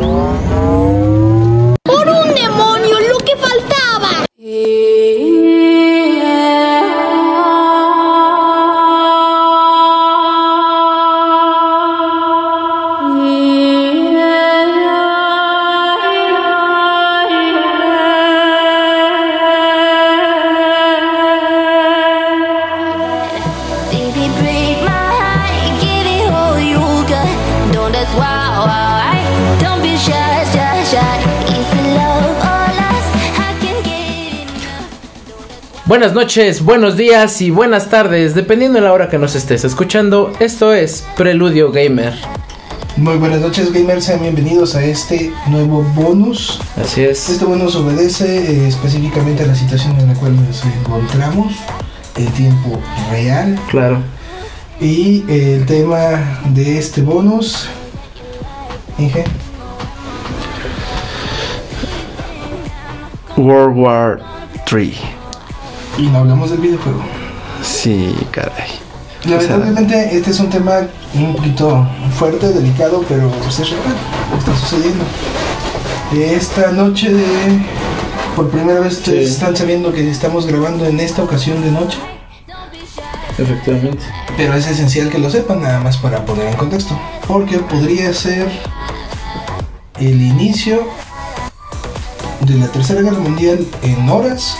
[0.00, 0.87] Oh, no.
[36.08, 40.32] Buenas noches, buenos días y buenas tardes, dependiendo de la hora que nos estés escuchando.
[40.40, 42.14] Esto es Preludio Gamer.
[42.96, 46.62] Muy buenas noches gamers, sean bienvenidos a este nuevo bonus.
[46.82, 47.28] Así es.
[47.28, 51.52] Este bonus obedece eh, específicamente a la situación en la cual nos encontramos
[52.16, 53.60] en tiempo real.
[53.70, 53.98] Claro.
[54.80, 57.68] Y eh, el tema de este bonus,
[58.96, 59.24] Inge,
[63.36, 64.20] World War
[64.64, 65.17] 3.
[65.98, 67.02] Y no hablamos del videojuego.
[67.62, 68.70] Sí, caray.
[69.24, 73.82] Lamentablemente este es un tema un poquito fuerte, delicado, pero pues es real,
[74.38, 75.04] está sucediendo.
[76.14, 77.24] Esta noche de...
[78.36, 79.34] Por primera vez ustedes Sí.
[79.34, 81.98] están sabiendo que estamos grabando en esta ocasión de noche.
[83.36, 84.04] Efectivamente.
[84.36, 86.96] Pero es esencial que lo sepan nada más para poner en contexto.
[87.26, 88.48] Porque podría ser
[89.98, 90.86] el inicio
[92.42, 94.56] de la Tercera Guerra Mundial en horas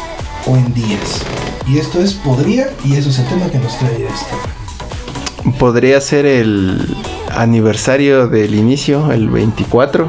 [0.48, 1.22] o en días.
[1.66, 5.58] Y esto es podría y eso es el tema que nos trae este.
[5.58, 6.96] Podría ser el
[7.30, 10.08] aniversario del inicio, el 24.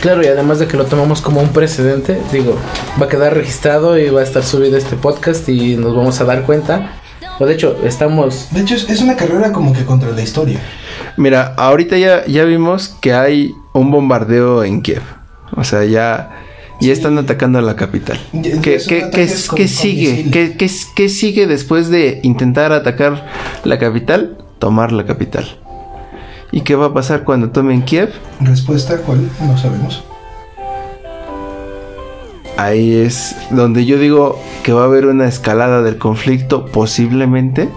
[0.00, 2.56] Claro, y además de que lo tomamos como un precedente, digo,
[3.00, 6.24] va a quedar registrado y va a estar subido este podcast y nos vamos a
[6.24, 6.92] dar cuenta.
[7.40, 8.48] O de hecho, estamos...
[8.52, 10.60] De hecho es, es una carrera como que contra la historia.
[11.16, 15.02] Mira, ahorita ya, ya vimos que hay un bombardeo en Kiev.
[15.56, 16.30] O sea, ya,
[16.80, 18.18] ya están atacando a la capital.
[18.32, 20.26] Ya- ¿Qué, qué- qué- con- sigue?
[20.30, 23.26] ¿Qué, qué, qué sigue después de intentar atacar
[23.64, 24.38] la capital?
[24.58, 25.46] Tomar la capital.
[26.50, 28.10] ¿Y qué va a pasar cuando tomen Kiev?
[28.40, 29.28] Respuesta, ¿cuál?
[29.40, 30.02] No sabemos.
[32.56, 37.68] Ahí es donde yo digo que va a haber una escalada del conflicto, posiblemente.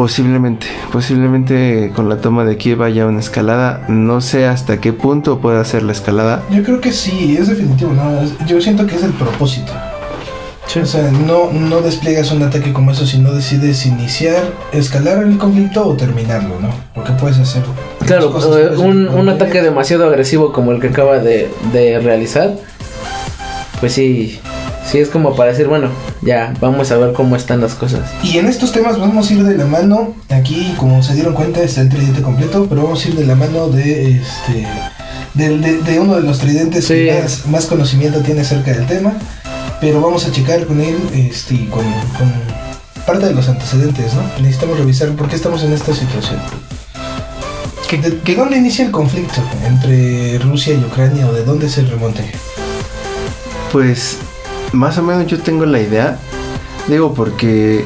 [0.00, 3.84] Posiblemente, posiblemente con la toma de Kiev haya una escalada.
[3.88, 6.42] No sé hasta qué punto puede ser la escalada.
[6.50, 8.18] Yo creo que sí, es definitivo, ¿no?
[8.46, 9.70] Yo siento que es el propósito.
[10.74, 15.36] O sea, no, no despliegas un ataque como eso si no decides iniciar, escalar el
[15.36, 16.70] conflicto o terminarlo, ¿no?
[16.94, 17.62] Porque puedes hacer.
[18.06, 22.54] Claro, cosas, eh, puedes un, ataque demasiado agresivo como el que acaba de, de realizar,
[23.80, 24.40] pues sí,
[24.90, 25.88] sí es como para decir, bueno,
[26.22, 28.00] ya, vamos a ver cómo están las cosas.
[28.22, 30.14] Y en estos temas vamos a ir de la mano.
[30.30, 33.34] Aquí, como se dieron cuenta, está el tridente completo, pero vamos a ir de la
[33.34, 34.66] mano de este.
[35.34, 36.94] De, de uno de los tridentes Sí.
[36.94, 39.12] que más, más conocimiento tiene acerca del tema.
[39.80, 41.84] Pero vamos a checar con él, este, y con,
[42.18, 42.30] con
[43.06, 44.22] parte de los antecedentes, ¿no?
[44.42, 46.38] Necesitamos revisar por qué estamos en esta situación.
[47.88, 52.22] ¿Que, de, dónde inicia el conflicto entre Rusia y Ucrania o de dónde se remonte?
[53.72, 54.18] Pues
[54.72, 56.18] más o menos yo tengo la idea.
[56.88, 57.84] Digo porque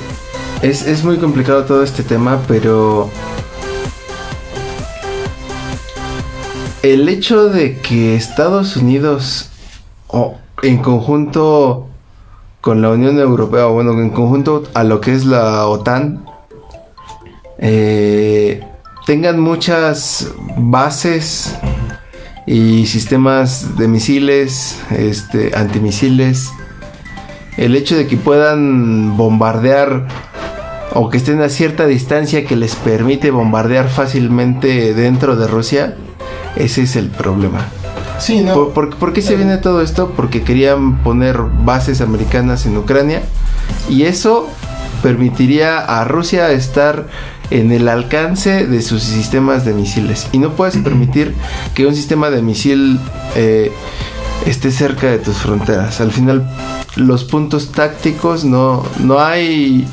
[0.63, 3.11] es, es muy complicado todo este tema, pero
[6.83, 9.49] el hecho de que Estados Unidos
[10.09, 11.89] o en conjunto
[12.61, 16.25] con la Unión Europea, o bueno, en conjunto a lo que es la OTAN,
[17.59, 18.67] eh,
[19.07, 21.55] tengan muchas bases
[22.47, 26.53] y sistemas de misiles, este, antimisiles,
[27.57, 30.07] el hecho de que puedan bombardear
[30.93, 35.97] o que estén a cierta distancia que les permite bombardear fácilmente dentro de Rusia,
[36.57, 37.67] ese es el problema.
[38.19, 38.55] Sí, no.
[38.55, 40.13] ¿Por, por- por qué se viene todo esto?
[40.17, 43.23] Porque querían poner bases americanas en Ucrania
[43.89, 44.49] y eso
[45.03, 47.09] permitiría a Rusia estar
[47.51, 50.29] en el alcance de sus sistemas de misiles.
[50.33, 51.35] Y no puedes permitir
[51.75, 52.99] que un sistema de misil
[53.37, 53.71] eh,
[54.47, 56.01] esté cerca de tus fronteras.
[56.01, 56.43] Al final,
[56.97, 59.87] los puntos tácticos no, no hay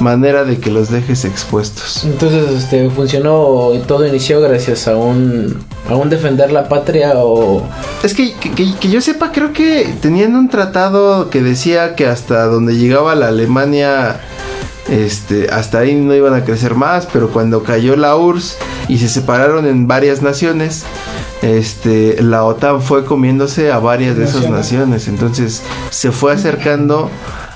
[0.00, 2.04] manera de que los dejes expuestos.
[2.04, 5.56] Entonces, este, funcionó y todo inició gracias a un,
[5.88, 7.62] a un defender la patria o...
[8.02, 12.06] Es que, que, que- que yo sepa, creo que tenían un tratado que decía que
[12.06, 14.20] hasta donde llegaba la Alemania,
[14.88, 18.56] este, hasta ahí no iban a crecer más, pero cuando cayó la URSS
[18.88, 20.84] y se separaron en varias naciones,
[21.42, 25.08] este, la OTAN fue comiéndose a varias de esas Naciones.
[25.08, 27.10] entonces se fue acercando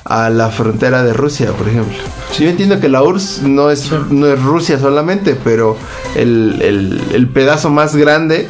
[0.04, 1.96] a la frontera de Rusia, por ejemplo.
[2.38, 5.76] Yo entiendo que la URSS no es, no es Rusia solamente, pero
[6.16, 8.48] el, el- el pedazo más grande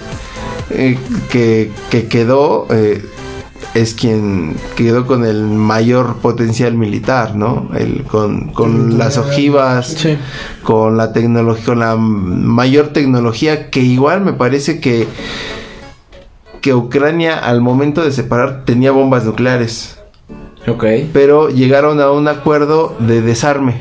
[0.71, 0.97] eh,
[1.31, 3.05] que, que quedó eh,
[3.75, 7.71] es quien quedó con el mayor potencial militar, ¿no?
[7.77, 10.19] El, con, con las ojivas, Sí.
[10.63, 15.07] con la tecnología, con la mayor tecnología que igual me parece que
[16.61, 19.99] que Ucrania al momento de separar tenía bombas nucleares
[20.69, 20.85] Ok.
[21.13, 23.81] pero llegaron a un acuerdo de desarme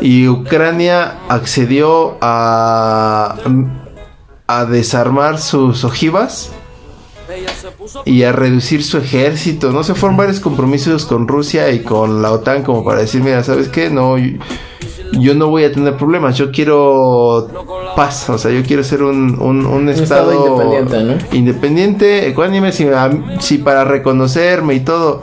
[0.00, 3.34] y Ucrania accedió a
[4.46, 6.52] a desarmar sus ojivas
[8.04, 9.70] y a reducir su ejército.
[9.72, 13.42] No se fueron varios compromisos con Rusia y con la OTAN como para decir, mira,
[13.44, 13.90] ¿sabes qué?
[13.90, 17.48] No, yo- no voy a tener problemas, yo quiero
[17.96, 21.36] paz, o sea, yo quiero ser un, un, un estado estado, independiente, ¿no?
[21.36, 23.10] independiente, ecuánime, si, a-
[23.40, 25.22] si para reconocerme y todo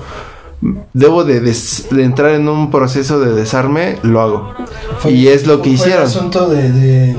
[0.93, 4.53] debo de, des- de entrar en un proceso de desarme, lo hago.
[4.99, 6.01] Fue- y es lo que hicieron.
[6.03, 7.15] el asunto de, de-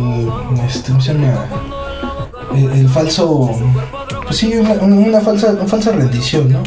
[0.67, 0.93] este.
[2.55, 3.51] El, el falso,
[4.31, 6.63] sí, una, falsa, una falsa rendición, ¿no?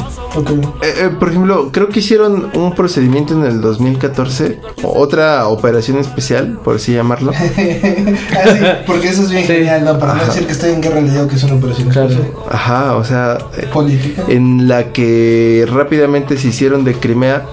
[0.82, 5.98] Eh, eh, por ejemplo, creo que hicieron un procedimiento en el 2014, o- otra operación
[5.98, 7.32] especial, por así llamarlo.
[7.36, 9.52] ah, sí, porque eso es bien Sí.
[9.52, 9.98] genial, ¿no?
[9.98, 12.08] Para no decir que estoy en guerra, le digo que es una operación Claro.
[12.08, 12.32] especial.
[12.50, 14.24] Ajá, o sea, eh, política.
[14.28, 17.44] en la que rápidamente se hicieron de Crimea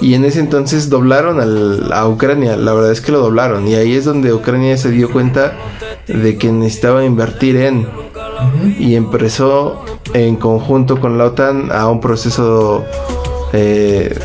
[0.00, 3.74] y en ese entonces doblaron al- a Ucrania, la verdad es que lo doblaron y
[3.74, 5.54] ahí es donde Ucrania se dio cuenta
[6.06, 7.86] de que necesitaba invertir en
[8.78, 12.84] y empezó en conjunto con la OTAN a un proceso
[13.52, 14.16] eh,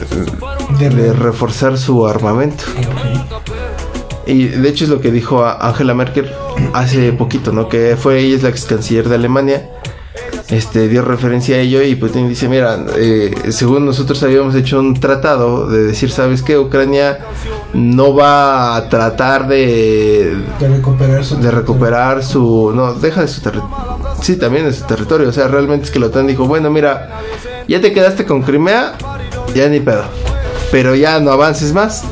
[0.79, 2.63] De- de reforzar su armamento.
[3.35, 3.51] Ok.
[4.25, 6.29] Y de hecho es lo que dijo a- Angela Merkel
[6.73, 7.67] hace poquito, ¿no?
[7.69, 9.69] Que fue ella es la ex canciller de Alemania.
[10.49, 14.99] Este dio referencia a ello y Putin dice, mira, eh, según nosotros habíamos hecho un
[14.99, 16.57] tratado de decir, ¿sabes qué?
[16.57, 17.19] Ucrania
[17.73, 22.71] no va a tratar de, De recuperar su de recuperar su...
[22.75, 23.75] No, deja de su territorio.
[24.21, 25.29] Sí, también de su territorio.
[25.29, 27.19] O sea, realmente es que la OTAN dijo, bueno, mira,
[27.67, 28.93] ya te quedaste con Crimea,
[29.55, 30.03] ya ni pedo.
[30.71, 32.03] Pero ya no avances más.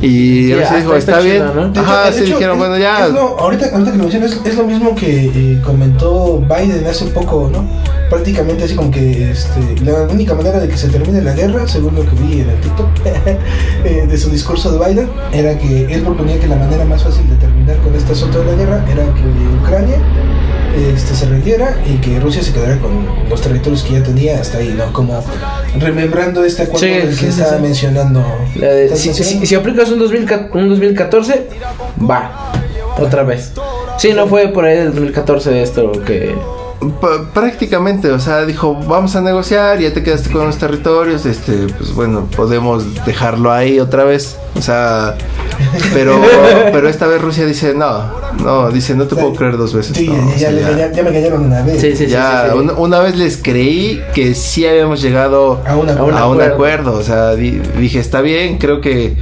[0.00, 1.56] Y Sí, hasta dijo, está está chido, bien.
[1.56, 1.68] ¿no?
[1.72, 3.06] De Ajá, hecho- sí hecho, dijeron, es- bueno, ya.
[3.06, 7.06] es lo- ahorita, ahorita que lo mencionas, es lo mismo que eh, comentó Biden hace
[7.06, 7.64] poco, ¿no?
[8.10, 11.94] Prácticamente así como que este, la única manera de que se termine la guerra, según
[11.94, 12.88] lo que vi en el TikTok,
[13.84, 17.28] eh, de su discurso de Biden, era que él proponía que la manera más fácil
[17.30, 19.22] de terminar con este asunto de la guerra era que
[19.62, 19.96] Ucrania
[20.94, 22.90] este, se rindiera y que Rusia se quedara con
[23.28, 24.92] los territorios que ya tenía hasta ahí, ¿no?
[24.92, 25.22] Como
[25.78, 27.62] remembrando este acuerdo Sí, del sí, que sí, estaba sí.
[27.62, 28.24] mencionando.
[28.56, 31.46] De- ¿Estás si, si- si aplicas un, 2000 un 2014,
[32.10, 32.52] va.
[32.98, 33.52] Otra vez.
[33.98, 36.34] Sí, no fue por ahí del 2014 esto que...
[37.34, 41.92] Prácticamente, o sea, dijo, vamos a negociar, ya te quedaste con los territorios, este, pues
[41.94, 45.14] bueno, podemos dejarlo ahí otra vez, o sea,
[45.92, 46.18] pero,
[46.72, 48.04] pero esta vez Rusia dice, no,
[48.42, 49.94] no, dice, no te puedo creer dos veces.
[49.96, 51.80] Sí, no, o ya, sea, le- ya- ya- ya me engañaron una vez.
[51.82, 52.10] Sí, sí, sí.
[52.12, 52.58] ya, sí, sí.
[52.58, 56.54] Una, una vez les creí que sí habíamos llegado A una- a un un acuerdo.
[56.54, 56.92] acuerdo.
[56.94, 59.16] O sea, di- dije, está bien, creo que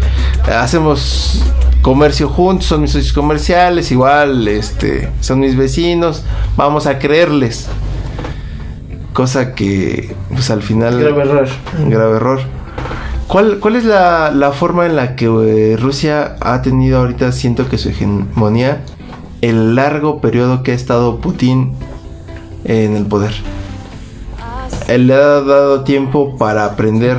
[0.47, 1.43] hacemos
[1.89, 6.23] comercio juntos, son mis socios comerciales, igual, este, son mis vecinos,
[6.55, 7.67] vamos a creerles.
[9.15, 11.01] Cosa que, pues al final...
[11.01, 11.49] Grave error.
[11.87, 12.41] Grave error.
[13.27, 17.71] ¿Cuál, cuál es la, la forma en la que eh, Rusia ha tenido ahorita, siento
[17.71, 18.83] que su hegemonía,
[19.41, 21.73] el largo periodo que ha estado Putin
[22.65, 23.33] en el poder?
[24.89, 27.17] Él le ha dado tiempo para aprender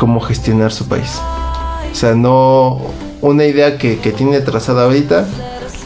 [0.00, 1.20] cómo gestionar su país.
[1.92, 2.80] O sea, no
[3.30, 5.26] una idea que, que tiene trazada ahorita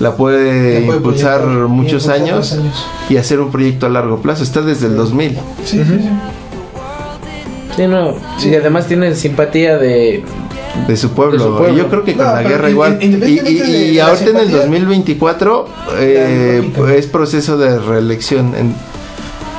[0.00, 2.58] la puede, La puede impulsar proyectar muchos impulsar años,
[3.08, 4.42] y hacer un proyecto a largo plazo.
[4.44, 5.32] Está desde el 2000.
[5.32, 6.08] Sí, sí, sí.
[7.76, 8.14] Sí, no.
[8.44, 10.24] Y además tiene simpatía de...
[10.86, 11.38] De su pueblo.
[11.38, 11.74] De su pueblo.
[11.74, 12.98] Y Yo creo que con la guerra igual.
[13.00, 13.30] Y, y- de
[13.92, 15.68] y ahorita en el simpatía, 2024
[15.98, 18.54] eh, es proceso de reelección.
[18.56, 18.74] En,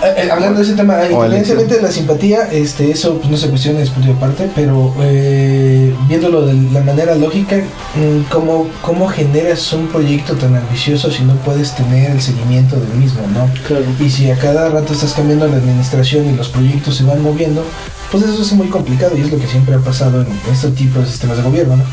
[0.01, 3.50] Eh, eh, hablando de ese tema, independientemente de la simpatía, este, eso pues, no se
[3.50, 9.08] cuestiona es punto y aparte, pero eh, viéndolo de la manera lógica, mm, ¿cómo, ¿cómo
[9.08, 13.50] generas un proyecto tan ambicioso si no puedes tener el seguimiento del mismo, no?
[13.68, 13.84] Claro.
[14.00, 17.65] Y si a cada rato estás cambiando la administración y los proyectos se van moviendo,
[18.12, 21.00] pues eso es muy complicado y es lo que siempre ha pasado en este tipo
[21.00, 21.84] de sistemas de gobierno, ¿no?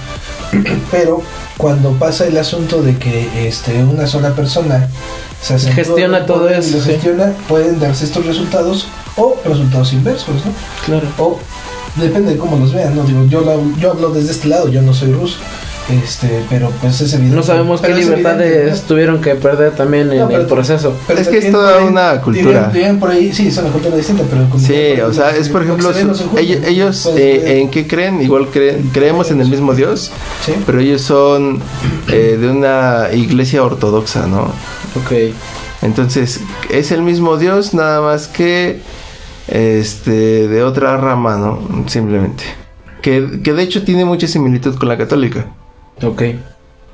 [0.91, 1.23] Pero
[1.59, 4.89] cuando pasa el asunto de que este, una sola persona
[5.43, 6.91] se Gestiona todo y eso, lo sí.
[6.91, 10.53] gestiona, pueden darse estos resultados o resultados inversos, ¿no?
[10.85, 11.07] Claro.
[11.19, 11.39] O
[11.97, 13.03] depende de cómo los vean, ¿no?
[13.05, 15.37] Digo, yo, la- yo hablo desde este lado, yo no soy ruso.
[15.89, 17.37] Este, pero pues es evidente.
[17.37, 20.93] No sabemos qué libertades tuvieron que perder también en No, pero- el proceso.
[21.07, 22.51] Pero Es que es toda ahí- una cultura.
[22.51, 25.63] tienen- tienen por ahí, sí, es una cultura distinta, pero Sí, o sea, es por
[25.63, 26.01] ejemplo, se
[26.69, 27.61] ellos, eh.
[27.61, 28.21] ¿en qué creen?
[28.21, 30.11] Igual creen, creemos en el mismo Dios,
[30.45, 30.55] Sí.
[30.67, 31.61] pero ellos son
[32.09, 34.43] eh, de una iglesia ortodoxa, ¿no?
[34.97, 35.33] Ok.
[35.83, 36.41] Entonces,
[36.71, 38.81] es el mismo Dios, nada más que
[39.47, 41.61] este de otra rama, ¿no?
[41.87, 42.43] Simplemente.
[43.03, 45.47] Que, que de hecho tiene mucha similitud con la católica.
[46.03, 46.23] Ok.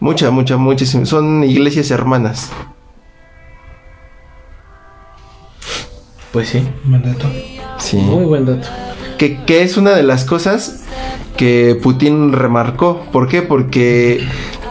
[0.00, 1.06] Mucha, mucha, muchísima.
[1.06, 2.50] Son iglesias hermanas.
[6.32, 6.66] Pues sí.
[6.84, 7.26] Mandato.
[7.78, 7.98] Sí.
[7.98, 8.68] Muy buen dato.
[9.18, 10.84] Que, que es una de las cosas
[11.36, 13.02] que Putin remarcó.
[13.12, 13.42] ¿Por qué?
[13.42, 14.26] Porque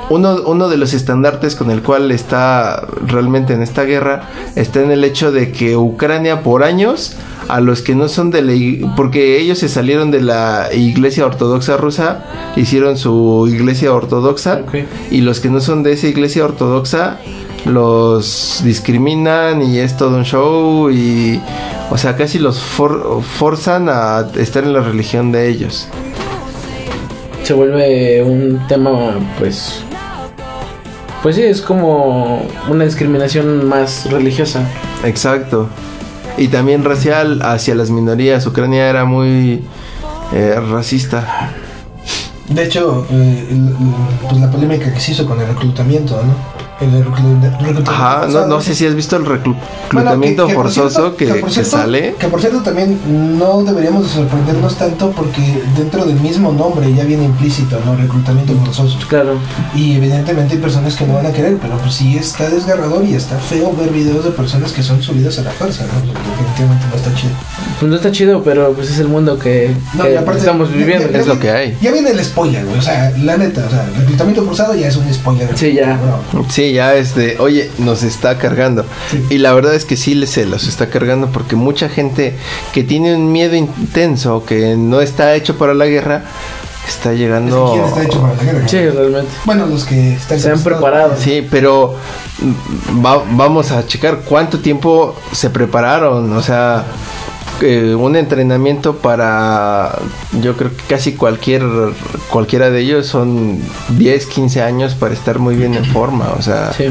[0.10, 4.92] uno, uno de los estandartes con el cual está realmente en esta guerra está en
[4.92, 7.16] el hecho de que Ucrania por años
[7.48, 11.76] a los que no son de la porque ellos se salieron de la iglesia ortodoxa
[11.78, 12.24] rusa
[12.56, 14.62] hicieron su iglesia ortodoxa
[15.10, 17.18] y los que no son de esa iglesia ortodoxa
[17.66, 21.40] los discriminan y es todo un show y
[21.90, 25.88] o sea casi los for- forzan a estar en la religión de ellos
[27.44, 29.84] Se vuelve un tema, pues.
[31.24, 34.64] Pues sí, es como una discriminación más religiosa.
[35.04, 35.68] exacto
[36.38, 39.64] y también racial hacia las minorías Ucrania era muy
[40.34, 41.52] eh, racista
[42.50, 43.48] De hecho, eh,
[44.22, 46.51] pues la polémica que se hizo con el reclutamiento, ¿no?
[46.82, 47.92] El reclu- reclutamiento.
[47.92, 49.56] ajá no, no sé si has visto el Bueno,
[49.90, 53.00] reclutamiento que- que por forzoso cierto- que, cierto- sale Que por cierto también
[53.38, 57.96] no deberíamos de sorprendernos tanto porque dentro del mismo nombre ya viene implícito, ¿no?
[57.96, 58.98] Reclutamiento forzoso.
[59.08, 59.36] Claro.
[59.76, 63.14] Y evidentemente hay personas que no van a querer, pero pues sí está desgarrador y
[63.14, 66.00] está feo ver videos de personas que son subidas a la fuerza, ¿no?
[66.02, 67.34] Definitivamente no está chido.
[67.80, 71.10] Pues no está chido, pero pues es el mundo que, No, aparte- estamos ya- viviendo.
[71.12, 72.78] ya- es lo que hay Ya viene el spoiler, güey.
[72.80, 75.50] O sea, la neta, o sea, el reclutamiento forzado ya es un spoiler.
[75.58, 76.00] Sí, ya.
[76.32, 76.46] Bro.
[76.50, 78.86] Sí, ya es de, oye, nos está cargando.
[79.10, 79.26] Sí.
[79.30, 82.36] Y la verdad es que sí se los está cargando porque mucha gente
[82.74, 86.24] que tiene un miedo intenso, que no está hecho para la guerra,
[86.88, 87.72] está llegando...
[87.74, 88.68] ¿Quién está hecho para la guerra?
[88.68, 89.32] Sí, realmente.
[89.46, 91.16] Bueno, los que están Se han preparado.
[91.18, 91.96] Sí, pero
[92.40, 96.84] mm, va- vamos a checar cuánto tiempo se prepararon, o sea,
[97.62, 99.98] eh, un entrenamiento para,
[100.42, 101.64] yo creo que casi cualquier,
[102.30, 106.72] cualquiera de ellos son 10, 15 años para estar muy bien en forma, o sea,
[106.74, 106.86] Sí.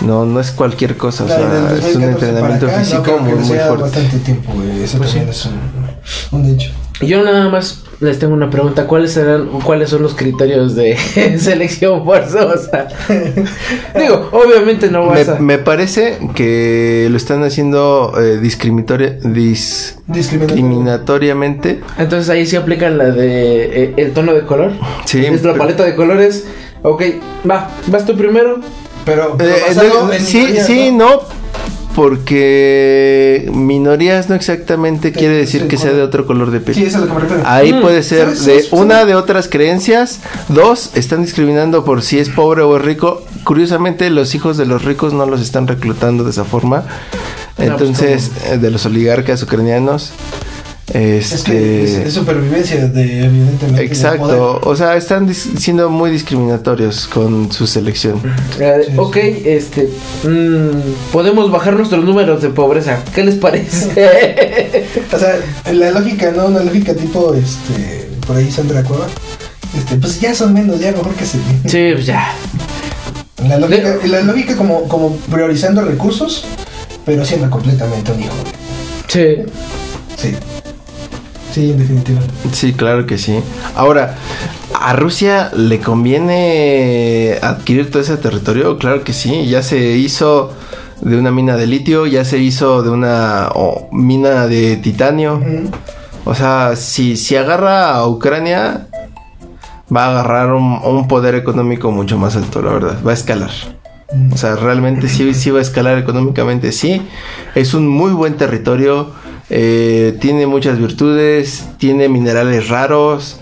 [0.00, 1.50] no, no es cualquier cosa, o sea, es
[1.94, 3.82] 2014 un entrenamiento acá, físico muy, muy fuerte.
[3.82, 4.82] bastante tiempo, güey.
[4.82, 6.70] Eso Pues también es un, un hecho.
[7.00, 8.86] Yo nada más les tengo una pregunta.
[8.86, 10.96] ¿Cuáles serán, cuáles son los criterios de
[11.38, 12.88] selección forzosa?
[13.98, 15.38] Digo, obviamente no vas Me, a.
[15.40, 19.18] me parece que lo están haciendo eh, discriminatoria-
[20.06, 21.80] discriminatoriamente.
[21.98, 24.72] Entonces ahí sí aplican la de eh, el tono de color.
[25.04, 26.46] Sí, Es la pero- paleta de colores.
[26.82, 27.02] Ok,
[27.48, 28.60] va, vas tú primero.
[29.04, 31.10] Pero, Eh, no, en sí, sí, ¿no?
[31.10, 31.22] no,
[31.94, 36.74] porque minorías no exactamente Sí, quiere decir sí, que sea de otro color de piel.
[36.76, 37.42] Sí, eso es lo que me refiero.
[37.46, 40.20] Ahí Mm, puede ser de una de otras creencias.
[40.48, 43.22] Dos, están discriminando por si es pobre o es rico.
[43.44, 46.84] Curiosamente, los hijos de los ricos no los están reclutando de esa forma.
[47.58, 50.12] Entonces, eh, de los oligarcas ucranianos.
[50.86, 53.84] Es que es, Este, es supervivencia de, evidentemente.
[53.84, 54.60] exacto.
[54.62, 58.20] O sea, están dis- siendo muy discriminatorios con su selección.
[58.60, 59.88] Eh, Sí, ok, este.
[60.24, 63.00] mm, podemos bajar nuestros números de pobreza.
[63.14, 63.88] ¿Qué les parece?
[65.12, 65.36] O sea,
[65.72, 66.46] la lógica, ¿no?
[66.46, 69.06] Una lógica tipo, este, por ahí Sandra Cueva.
[69.76, 71.38] Este, pues ya son menos, ya mejor que se.
[71.66, 72.30] sí, pues ya.
[73.48, 76.44] La lógica, la lógica como, como priorizando recursos,
[77.06, 78.34] pero siendo completamente un hijo.
[79.08, 79.36] Sí.
[80.16, 80.34] Sí.
[81.54, 82.20] Sí, en definitiva.
[82.50, 83.38] Sí, claro que sí.
[83.76, 84.16] Ahora,
[84.74, 88.76] ¿a Rusia le conviene adquirir todo ese territorio?
[88.76, 89.46] Claro que sí.
[89.46, 90.50] Ya se hizo
[91.00, 95.40] de una mina de litio, ya se hizo de una oh, mina de titanio.
[96.24, 98.88] O sea, si, si agarra a Ucrania,
[99.94, 102.98] va a agarrar un, un poder económico mucho más alto, la verdad.
[103.06, 103.50] Va a escalar.
[104.32, 107.00] O sea, realmente sí, sí va a escalar económicamente, sí.
[107.54, 109.12] Es un muy buen territorio.
[109.50, 111.66] Eh, tiene muchas virtudes.
[111.78, 113.38] Tiene minerales raros.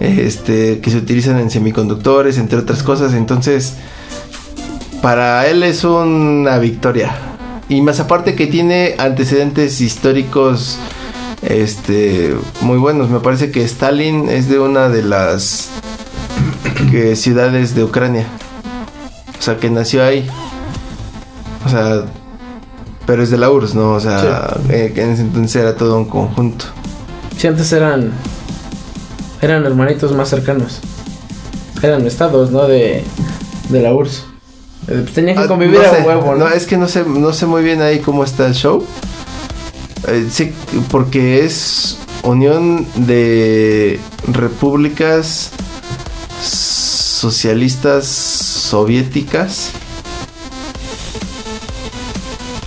[0.00, 3.12] Este, que se utilizan en semiconductores, entre otras cosas.
[3.12, 3.74] Entonces,
[5.02, 7.14] para él es una victoria.
[7.68, 10.78] Y más aparte que tiene antecedentes históricos
[11.42, 13.10] este muy buenos.
[13.10, 15.70] Me parece que Stalin es de una de las
[17.14, 18.26] ciudades de Ucrania.
[19.38, 20.28] O sea, que nació ahí.
[21.64, 22.04] O sea,
[23.10, 23.94] pero es de la URSS, ¿no?
[23.94, 26.66] O sea, eh, que en ese entonces era todo un conjunto.
[27.36, 28.12] Si antes eran.
[29.42, 30.78] Eran hermanitos más cercanos.
[31.82, 32.68] eran estados, ¿no?
[32.68, 33.02] De,
[33.68, 34.26] de la URSS.
[34.86, 36.36] Eh, pues tenían que Ah, convivir no a sé, huevo, ¿no?
[36.36, 38.84] no, es que no sé, no sé muy bien ahí cómo está el show.
[40.06, 40.52] Eh, sí,
[40.92, 43.98] porque es unión de
[44.28, 45.50] repúblicas
[46.40, 49.72] socialistas soviéticas.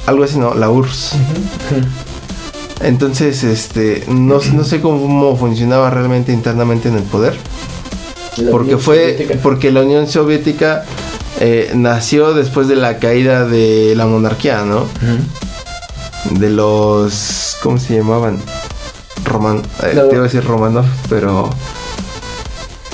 [0.06, 0.54] Algo así, ¿no?
[0.54, 1.14] La URSS.
[2.82, 7.38] Entonces, este, no, no sé cómo funcionaba realmente internamente en el poder.
[8.38, 9.40] La Porque Unión fue, Soviética.
[9.42, 10.84] porque la Unión Soviética
[11.40, 14.88] eh, nació después de la caída de la monarquía, ¿no?
[16.32, 18.40] De los, ¿cómo se llamaban?
[19.24, 21.50] Roman, eh, te iba a decir Romanov, pero,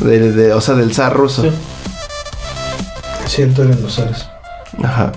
[0.01, 1.41] de, de- o sea, del zar ruso.
[1.41, 1.49] Sí.
[3.27, 4.27] Cierto, eran los ares.
[4.83, 5.11] Ajá.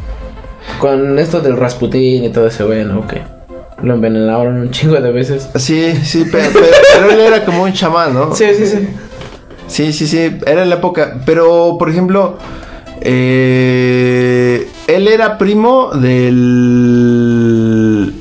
[0.83, 3.07] Con esto del Rasputín y todo ese güey, ¿no?
[3.07, 3.23] Que
[3.85, 5.49] lo envenenaron un chingo de veces.
[5.55, 8.35] Sí, sí, pero, pero- pero él era como un chamán, ¿no?
[8.35, 8.89] Sí, sí, sí.
[9.69, 11.21] Sí, sí, sí, era en la época.
[11.25, 12.37] Pero, por ejemplo,
[13.01, 18.15] eh, él era primo del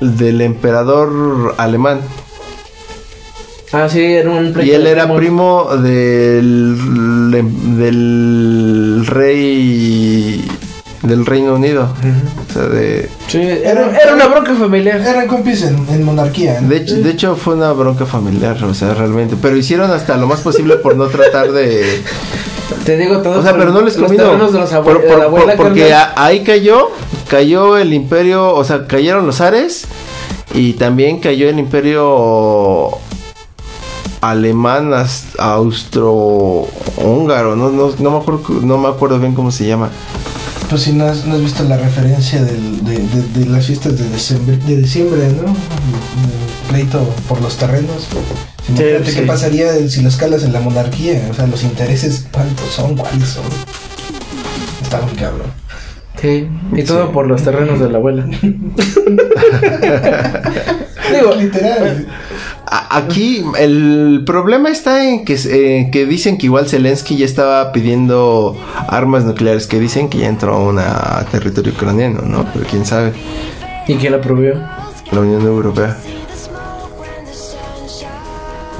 [0.00, 2.00] del emperador alemán
[3.72, 7.30] Ah, sí, era un y él era primo del
[7.78, 10.44] del rey
[11.02, 11.88] del Reino Unido.
[12.48, 15.00] O sea, de Sí, era, era una bronca familiar.
[15.00, 16.60] Eran compis en, en monarquía.
[16.60, 16.68] ¿no?
[16.68, 20.26] de hecho, de hecho fue una bronca familiar, o sea, realmente, pero hicieron hasta lo
[20.26, 22.02] más posible por no tratar de
[22.84, 23.38] Te digo todo.
[23.38, 24.24] O sea, por pero no les los convino.
[24.30, 26.90] terrenos de los Por- de por- la abuela, por- porque a- ahí cayó,
[27.28, 29.86] cayó el imperio, o sea, cayeron los Ares
[30.54, 32.90] y también cayó el imperio
[34.20, 34.92] alemán
[35.38, 39.88] austro-húngaro, no, no, no me acuerdo, no me acuerdo bien cómo se llama.
[40.70, 43.98] Pues si no has, no has visto la referencia del- de, de- de las fiestas
[43.98, 45.48] de diciembre, de diciembre, ¿no?
[45.48, 45.56] El
[46.70, 48.06] pleito por los terrenos.
[48.68, 49.16] Imagínate sí.
[49.18, 51.26] qué pasaría si lo escalas en la monarquía.
[51.28, 52.96] O sea, los intereses, ¿cuántos son?
[52.96, 53.42] ¿Cuáles son?
[54.80, 55.50] Está muy cabrón.
[56.20, 56.46] Sí,
[56.76, 57.12] y todo Sí.
[57.14, 58.24] por los terrenos de la abuela.
[61.12, 62.06] Digo, literal.
[62.72, 68.56] Aquí el problema está en que, eh, que dicen que igual Zelensky ya estaba pidiendo
[68.86, 72.46] armas nucleares, que dicen que ya entró a una territorio ucraniano, ¿no?
[72.52, 73.12] Pero quién sabe,
[73.88, 74.54] ¿y quién la prohibió?
[75.10, 75.96] la Unión Europea.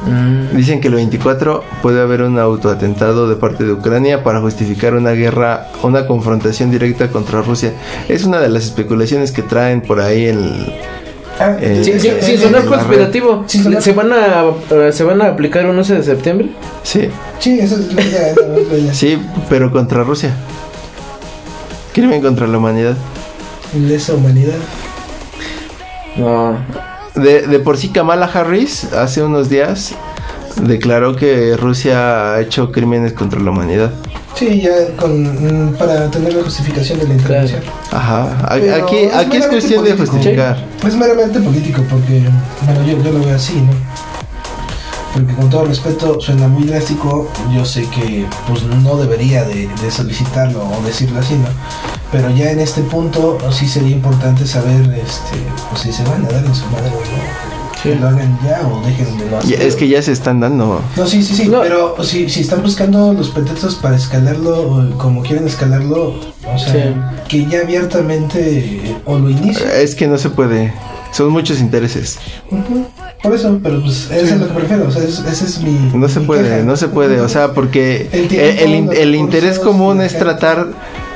[0.06, 4.94] Mm, Dicen que el 24 puede haber un autoatentado de parte de Ucrania para justificar
[4.94, 7.72] una guerra, una confrontación directa contra Rusia.
[8.08, 10.72] Es una de las especulaciones que traen por ahí el...
[11.42, 13.44] Ah, Eh, Sí, sí, sí, sonar conspirativo.
[13.48, 16.50] Sonar- ¿Se van a eh, se van a aplicar un 11 de septiembre?
[16.82, 18.34] Sí, Sí, esa es la idea.
[18.70, 18.94] la idea.
[18.94, 20.34] sí, pero contra Rusia.
[21.94, 22.94] Crimen contra la humanidad.
[23.74, 24.54] Lesa humanidad.
[26.16, 26.58] No.
[27.14, 29.94] De, de por sí Kamala Harris hace unos días
[30.62, 33.90] declaró que Rusia ha hecho crímenes contra la humanidad.
[34.34, 37.60] Sí, ya con, mm, para tener la justificación de la intervención.
[37.90, 40.64] Ajá, a- Pero aquí, es aquí es cuestión de justificar.
[40.86, 42.22] Es meramente político porque,
[42.62, 43.72] bueno, yo, yo lo veo así, ¿no?
[45.12, 49.90] Porque con todo respeto suena muy drástico, yo sé que pues no debería de, de
[49.90, 51.48] solicitarlo o decirlo así, ¿no?
[52.12, 55.36] Pero ya en este punto sí sería importante saber este,
[55.68, 57.49] pues, si se van a dar en su madre o no.
[57.82, 59.62] Que lo hagan ya o dejen de lo hacer.
[59.62, 60.82] es que ya se están dando.
[60.96, 61.60] No, sí, sí, sí, No.
[61.62, 66.14] pero si, si están buscando los pretextos para escalarlo o como quieren escalarlo,
[66.46, 66.94] o sea, Sí.
[67.28, 69.68] que ya abiertamente eh, o lo inicien.
[69.74, 70.74] Es que no se puede.
[71.12, 72.18] Son muchos intereses.
[73.22, 75.72] Por eso, pero pues eso es lo que prefiero, o sea, es- ese es mi...
[75.94, 76.62] No se mi puede, queja.
[76.62, 77.20] no se puede.
[77.20, 80.68] O sea, porque El el, tiempo, el in- los el interés común es tratar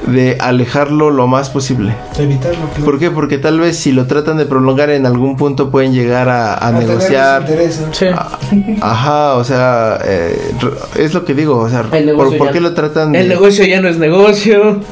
[0.07, 1.95] de alejarlo lo más posible.
[2.19, 2.85] Evitarlo, claro.
[2.85, 3.11] ¿Por qué?
[3.11, 6.69] Porque tal vez si lo tratan de prolongar en algún punto pueden llegar a, a
[6.69, 7.43] A negociar.
[7.43, 7.95] interés, ¿no?
[7.95, 8.07] Sí.
[8.13, 8.39] Ah,
[8.83, 10.53] Ajá, o sea, eh,
[10.97, 13.35] es lo que digo, o sea, El ¿por, negocio por qué lo tratan El de-
[13.35, 14.81] negocio ya no es negocio.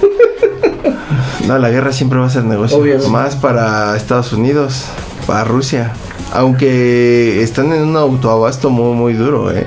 [1.46, 2.78] No, la guerra siempre va a ser negocio.
[2.78, 3.08] Obviamente.
[3.08, 4.84] Más para Estados Unidos,
[5.26, 5.92] para Rusia.
[6.32, 9.66] Aunque están en un autoabasto muy, muy duro, ¿eh?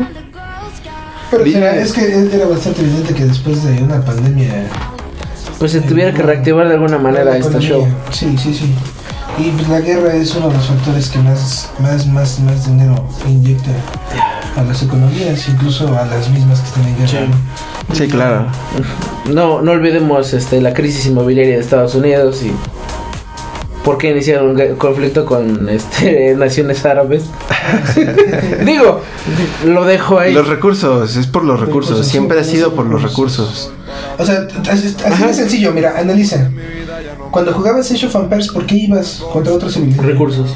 [1.31, 4.67] Pero será- es que era bastante evidente que después de una pandemia...
[5.59, 7.87] Pues se tuviera que reactivar de alguna manera este economía- show.
[8.11, 8.73] Sí, sí, sí.
[9.37, 13.05] Y pues la guerra es uno de los factores que más, más, más, más dinero
[13.27, 13.69] inyecta
[14.55, 17.09] a las economías, incluso a las mismas que están en guerra.
[17.09, 17.17] Sí.
[17.89, 17.95] ¿no?
[17.95, 18.45] Sí, claro.
[19.33, 22.51] No, no olvidemos este la crisis inmobiliaria de Estados Unidos y
[23.83, 27.23] por qué iniciaron un conflicto con este naciones árabes.
[28.65, 29.01] Digo,
[29.65, 30.33] lo dejo ahí.
[30.33, 31.91] Los recursos, es por los recursos.
[31.91, 33.71] Recursos, Siempre ha sido por los recursos.
[34.17, 34.95] O sea, así,
[35.27, 36.49] de sencillo, mira, analiza.
[37.31, 40.07] Cuando jugabas Age of Empires, ¿por qué ibas contra civilización?
[40.07, 40.55] Recursos.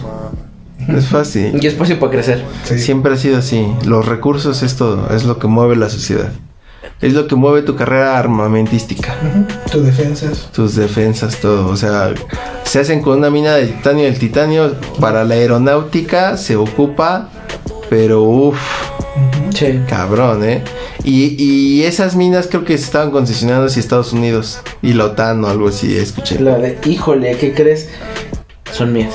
[0.87, 1.59] Es fácil.
[1.61, 2.43] Y espacio para crecer.
[2.63, 2.79] Sí.
[2.79, 3.67] Siempre ha sido así.
[3.85, 6.31] Los recursos es todo, es lo que mueve la sociedad.
[7.01, 9.45] Es lo que mueve tu carrera armamentística, Ujú.
[9.71, 10.49] Tu defensas.
[10.51, 11.67] tus defensas, todo.
[11.69, 12.13] O sea,
[12.63, 14.07] se hacen con una mina de titanio.
[14.07, 17.29] El titanio para la aeronáutica se ocupa,
[17.89, 18.59] pero uff,
[19.53, 19.79] Sí.
[19.87, 20.63] cabrón, ¿eh?
[21.03, 25.43] Y, y esas minas creo que se estaban concesionando hacia Estados Unidos y la OTAN
[25.43, 26.39] o algo así, escuché.
[26.39, 27.89] La de, híjole, ¿qué crees?
[28.71, 29.13] Son mías.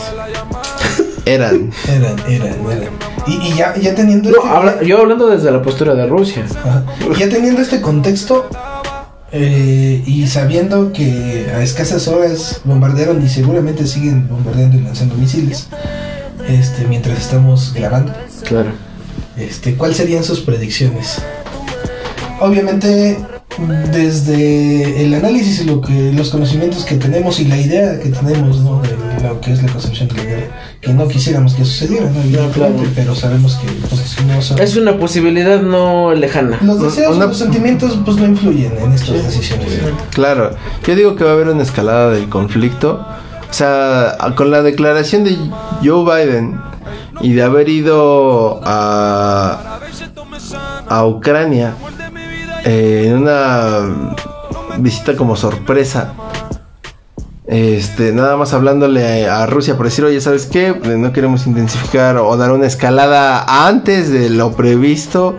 [1.26, 1.70] Eran.
[1.88, 2.88] Eran, eran, eran.
[3.26, 6.44] Y, y ya, ya teniendo No, este- habla- yo hablando desde la postura de Rusia.
[6.64, 6.84] Ajá.
[7.18, 8.46] Ya teniendo este contexto
[9.32, 15.68] eh, y sabiendo que a escasas horas bombardearon y seguramente siguen bombardeando y lanzando misiles
[16.48, 18.12] este, mientras estamos grabando,
[18.46, 18.72] Claro.
[19.36, 21.20] Este, ¿cuáles serían sus predicciones?
[22.40, 23.18] Obviamente,
[23.92, 28.60] desde el análisis y lo que, los conocimientos que tenemos y la idea que tenemos
[28.60, 28.82] ¿no?
[28.82, 28.88] de
[29.22, 30.46] lo que es la concepción de la guerra,
[30.80, 32.20] que no quisiéramos que sucediera, ¿no?
[32.20, 32.92] Evidentemente, claro.
[32.94, 36.58] pero sabemos que pues, no son- Es una posibilidad no lejana.
[36.62, 39.68] los deseos Una- los sentimientos pues no influyen en estas decisiones.
[40.10, 40.50] Claro,
[40.86, 43.06] yo digo que va a haber una escalada del conflicto.
[43.48, 45.36] O sea, con la declaración de
[45.82, 46.60] Joe Biden
[47.24, 49.80] y de haber ido a,
[50.87, 51.74] a Ucrania
[52.66, 54.12] eh, en una
[54.76, 56.12] visita como sorpresa.
[57.46, 60.68] Este, nada más hablándole a Rusia por decir, oye, ¿sabes qué?
[60.68, 65.37] Eh, No queremos intensificar o dar una escalada antes de lo previsto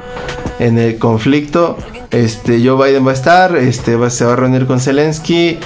[0.58, 1.78] en el conflicto.
[2.10, 5.60] Este, Joe Biden va a estar, este, se va a reunir con Zelensky.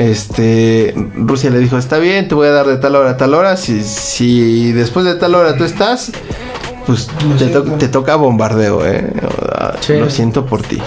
[0.00, 3.34] Este, Rusia le dijo, está bien, te voy a dar de tal hora a tal
[3.34, 3.56] hora.
[3.58, 6.10] Si, si después de tal hora tú estás,
[6.86, 7.06] pues
[7.38, 7.78] te, to- siento.
[7.78, 9.12] te toca bombardeo, eh.
[9.80, 9.94] Sí.
[9.98, 10.78] Lo siento por ti.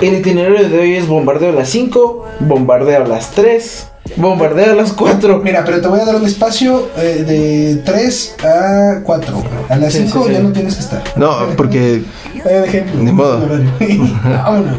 [0.00, 4.74] El itinerario de hoy es bombardeo a las 5, bombardeo a las 3, bombardeo a
[4.74, 5.38] las 4.
[5.38, 9.42] Mira, pero te voy a dar un espacio eh, de 3 a 4.
[9.68, 10.32] A las Sí, 5 sí, sí.
[10.34, 11.02] ya no tienes que estar.
[11.16, 12.02] No, porque
[12.44, 13.40] Eh, ejemplo, Ni modo.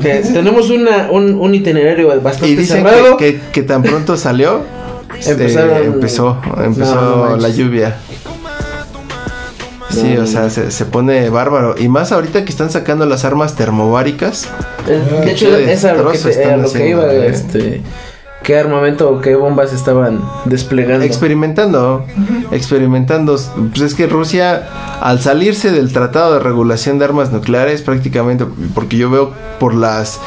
[0.01, 3.17] Que tenemos una, un, un itinerario bastante y dicen cerrado.
[3.17, 4.61] que, que, que tan pronto salió,
[5.17, 7.95] este, Empezaron- empezó, empezó No, no la lluvia.
[9.89, 11.75] Sí, No, o sea, se, se pone bárbaro.
[11.77, 14.47] Y más ahorita que están sacando las armas termobáricas.
[14.87, 17.03] El- de hecho, Qué esa es a lo que, te- a están lo que haciendo,
[17.03, 17.27] iba, eh.
[17.29, 17.81] este,
[18.43, 21.05] qué armamento o qué bombas estaban desplegando.
[21.05, 22.05] Experimentando,
[22.51, 23.39] experimentando.
[23.69, 24.67] Pues es que Rusia,
[25.01, 30.19] al salirse del Tratado de Regulación de Armas Nucleares, prácticamente, porque yo veo por las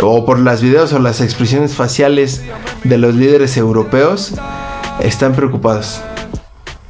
[0.00, 2.42] o por las videos o las expresiones faciales
[2.84, 4.34] de los líderes europeos,
[5.00, 6.00] están preocupados.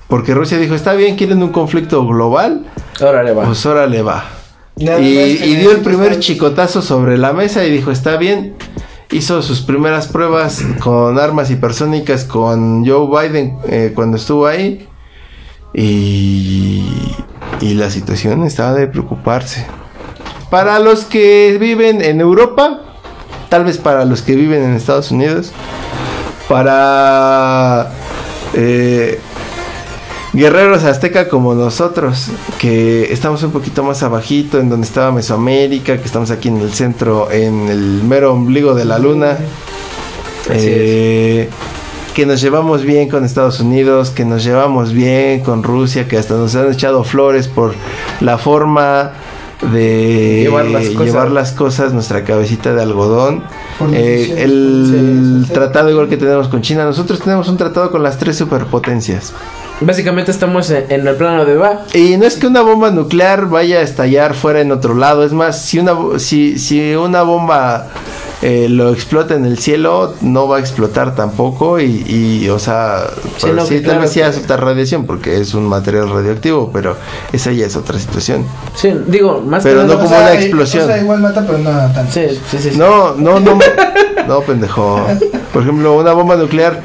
[0.06, 2.66] Porque Rusia dijo, está bien, quieren un conflicto global,
[3.00, 3.44] Órale, va.
[3.44, 4.24] pues órale va.
[4.76, 8.54] Y, que y dio el primer chicotazo sobre la mesa y dijo, está bien.
[9.12, 14.86] Hizo sus primeras pruebas con armas hipersónicas con Joe Biden eh, cuando estuvo ahí.
[15.74, 16.84] Y,
[17.60, 19.66] y la situación estaba de preocuparse.
[20.50, 22.80] Para los que viven en Europa,
[23.48, 25.52] tal vez para los que viven en Estados Unidos,
[26.48, 27.90] para
[28.54, 29.20] eh,
[30.32, 36.04] guerreros azteca como nosotros, que estamos un poquito más abajito, en donde estaba Mesoamérica, que
[36.04, 39.38] estamos aquí en el centro, en el mero ombligo de la luna.
[40.50, 41.48] Eh,
[42.14, 46.34] que nos llevamos bien con Estados Unidos, que nos llevamos bien con Rusia, que hasta
[46.34, 47.74] nos han echado flores por
[48.20, 49.12] la forma
[49.72, 51.06] de Llevar las cosas.
[51.06, 53.44] llevar las cosas, nuestra cabecita de algodón.
[53.92, 58.36] Eh, el tratado igual que tenemos con China, nosotros tenemos un tratado con las tres
[58.36, 59.32] superpotencias.
[59.80, 61.82] Básicamente estamos en, en el plano de va.
[61.94, 65.32] Y no es que una bomba nuclear vaya a estallar fuera en otro lado, es
[65.32, 67.86] más, si una, bo- si, si una bomba
[68.42, 73.04] eh, lo explota en el cielo, no va a explotar tampoco y, y, o sea,
[73.36, 75.40] Sí, pero no, sí, que tal claro vez sí que- va a soltar radiación porque
[75.40, 76.96] es un material radioactivo, pero
[77.32, 78.44] esa ya es otra situación.
[78.74, 80.84] Sí, digo, más Pero que no como O sea, una explosión.
[80.84, 82.12] O sea, igual mata, pero no tanto.
[82.12, 82.70] Sí, sí, sí.
[82.72, 82.78] sí.
[82.78, 83.58] No, no, no,
[84.28, 85.06] no, pendejo.
[85.54, 86.82] Por ejemplo, una bomba nuclear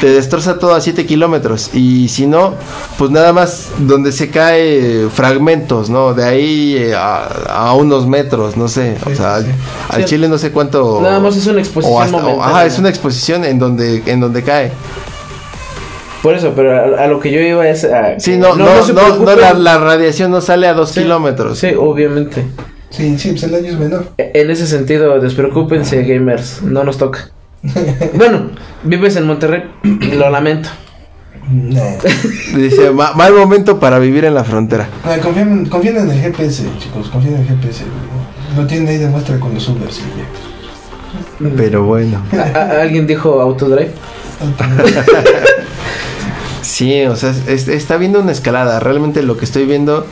[0.00, 1.70] te destroza todo a 7 kilómetros.
[1.74, 2.54] Y si no,
[2.98, 6.14] pues nada más donde se cae fragmentos, ¿no?
[6.14, 8.96] De ahí eh, a, a unos metros, no sé.
[9.06, 9.46] O sea, sí,
[9.88, 10.08] al Sí.
[10.10, 11.00] Chile no sé cuánto.
[11.02, 14.20] Nada más es una exposición o hasta- o- ajá, es una exposición en donde, en
[14.20, 14.72] donde cae.
[16.22, 18.20] Por eso, pero a, a lo que yo iba es a...
[18.20, 19.40] Sí, no, no, no, se no, preocupen.
[19.40, 21.58] la, la radiación no sale a 2 Sí, kilómetros.
[21.58, 22.44] Sí, obviamente.
[22.90, 24.06] Sí, sí, pues el daño es menor.
[24.18, 26.60] E- En ese sentido, despreocúpense, gamers.
[26.62, 27.30] No nos toca.
[28.14, 28.50] bueno,
[28.84, 29.62] vives en Monterrey.
[30.16, 30.68] Lo lamento.
[31.50, 31.80] Nah.
[32.54, 34.88] Dice, "Ma- mal momento para vivir en la frontera.
[35.22, 37.08] Confíen, confíen en el GPS, chicos.
[37.10, 37.84] Confíen en el GPS.
[38.56, 39.98] Lo tienen ahí de muestra con los Ubers.
[39.98, 40.02] y
[41.44, 41.50] ya.
[41.56, 42.22] Pero bueno.
[42.32, 43.90] A- a- ¿Alguien dijo autodrive?
[46.62, 48.80] Sí, o sea, es- está viendo una escalada.
[48.80, 50.06] Realmente lo que estoy viendo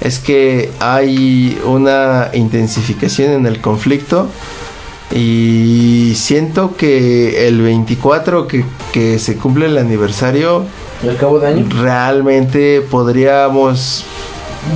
[0.00, 4.28] es que hay una intensificación en el conflicto.
[5.14, 10.64] Y siento que el 24 que, que se cumple el aniversario,
[11.04, 11.66] ¿Y al cabo de año?
[11.80, 14.04] realmente podríamos...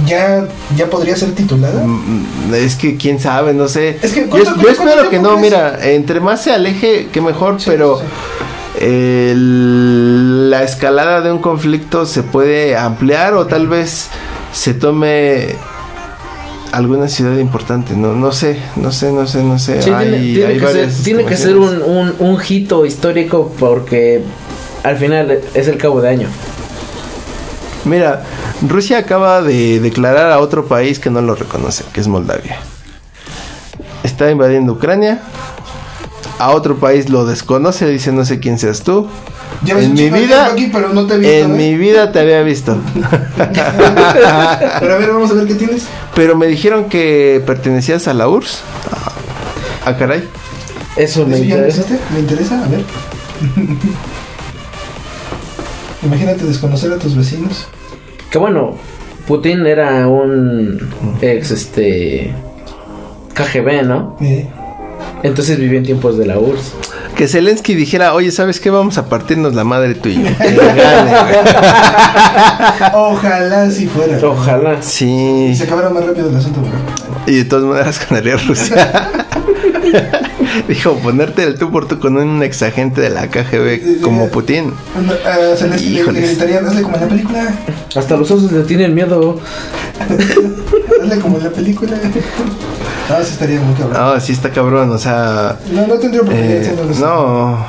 [0.05, 0.45] ¿Ya,
[0.77, 1.85] ¿Ya podría ser titulada?
[1.87, 3.99] mm, Es que quién sabe, no sé.
[4.03, 7.61] Es que, yo, ¿cuánto- yo espero que no, mira, entre más se aleje, que mejor,
[7.61, 7.99] Sí, pero...
[8.01, 8.05] sí.
[8.85, 14.09] el- la escalada de un conflicto se puede ampliar o tal vez
[14.53, 15.55] se tome
[16.77, 17.95] alguna ciudad importante.
[17.97, 19.83] No, no sé, no sé, no sé, no sé.
[19.83, 21.85] Sí, Hay- tiene, tiene hay que ser, varias tiene que ser estimaciones.
[21.89, 24.23] un, un, un hito histórico porque
[24.83, 26.29] al final es el cabo de año.
[27.85, 28.25] Mira,
[28.67, 32.59] Rusia acaba de declarar a otro país que no lo reconoce, que es Moldavia.
[34.03, 35.21] Está invadiendo Ucrania.
[36.39, 39.09] A otro país lo desconoce, dice no sé quién seas tú.
[39.65, 41.57] Llevas en mi vida, aquí, pero no te he visto, en ¿eh?
[41.57, 42.77] mi vida te había visto.
[43.37, 45.85] Pero a ver, vamos a ver qué tienes.
[46.15, 48.61] Pero me dijeron que pertenecías a la URSS.
[49.85, 50.29] Ah, caray.
[50.97, 51.85] Eso me ¿Eso interesa.
[52.13, 52.65] ¿Me interesa?
[52.65, 52.85] A ver.
[56.03, 57.67] Imagínate desconocer a tus vecinos.
[58.31, 58.77] Que bueno,
[59.27, 60.79] Putin era un
[61.21, 62.33] ex este
[63.35, 64.17] KGB, ¿no?
[64.21, 64.49] Eh,
[65.23, 66.73] Entonces vivió en tiempos de la URSS.
[67.17, 68.69] Que Zelensky dijera, oye, ¿sabes qué?
[68.69, 70.29] Vamos a partirnos la madre tú y yo.
[72.95, 74.19] Ojalá si fuera.
[74.23, 74.75] Ojalá.
[74.75, 75.55] Y sí.
[75.57, 76.79] se acabara más rápido el asunto, ¿verdad?
[77.27, 79.11] Y de todas maneras ganaría Rusia.
[80.69, 84.75] Dijo, ponerte el tú por tú con un exagente de la KGB como Putin.
[85.07, 87.55] No, ah, se les le- gritarían, hazle como en la película.
[87.95, 89.41] Hasta los osos le tienen miedo.
[91.03, 91.97] Hazle como en la película.
[93.09, 93.93] Ah, sí estaría muy cabrón.
[93.93, 95.59] No, sí está cabrón, o sea...
[95.71, 97.65] No, no tendría oportunidad eh, no.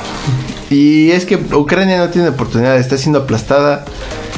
[0.69, 3.85] Y es que Ucrania no tiene oportunidad, está siendo aplastada.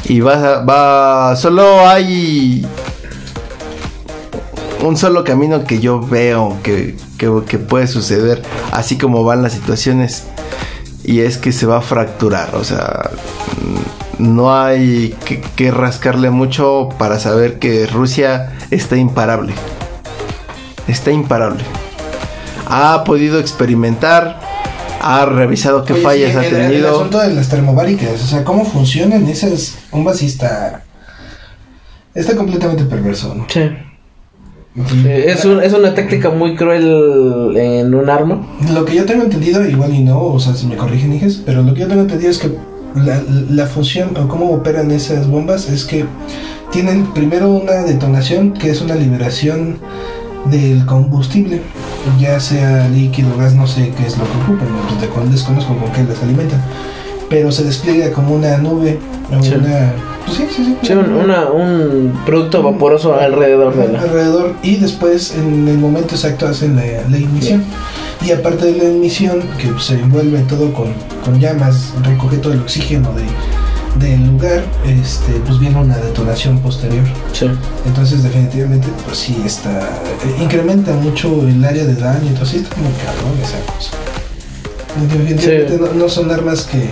[0.05, 2.65] Y va, va, solo hay
[4.83, 9.53] un solo camino que yo veo que, que, que puede suceder, así como van las
[9.53, 10.25] situaciones.
[11.03, 13.09] Y es que se va a fracturar, o sea,
[14.19, 19.53] no hay que, que rascarle mucho para saber que Rusia está imparable.
[20.89, 21.63] Está imparable.
[22.67, 24.39] Ha podido experimentar,
[25.01, 26.95] ha revisado qué Oye, fallas sí, ha el- El, tenido.
[26.95, 30.83] asunto de las termobáricas, o sea, cómo funcionan esas bombas sí está.
[32.13, 33.45] Está completamente perverso, ¿no?
[33.47, 33.69] Sí.
[35.07, 38.47] Es, un- es una táctica muy cruel en un arma.
[38.71, 41.63] Lo que yo tengo entendido, igual y no, o sea, si me corrigen, hijes, pero
[41.63, 42.51] lo que yo tengo entendido es que
[42.95, 46.05] la, la función o cómo operan esas bombas es que
[46.71, 49.77] tienen primero una detonación que es una liberación
[50.49, 51.61] del combustible,
[52.19, 54.67] ya sea líquido, gas, no sé qué es lo que ocupan.
[54.87, 56.61] Pues de- desconozco con qué las alimentan,
[57.29, 58.99] pero se despliega como una nube,
[59.37, 59.53] o Sí.
[59.53, 59.93] una...
[60.25, 60.93] Pues sí, sí, sí.
[60.93, 64.01] Un, una- un producto vaporoso alrededor de la.
[64.01, 67.63] alrededor y después en el momento exacto hacen la, la ignición
[68.25, 70.87] y aparte de la ignición que se envuelve todo con,
[71.25, 73.23] con llamas recoge todo el oxígeno de,
[73.95, 77.47] del lugar este pues viene una detonación posterior Sí.
[77.85, 82.91] entonces definitivamente pues sí está eh, incrementa mucho el área de daño entonces está muy
[82.93, 83.91] cabrón esa cosa
[85.01, 85.77] definitivamente Sí.
[85.81, 86.89] no, no son armas que,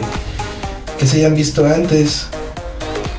[0.97, 2.25] que se hayan visto antes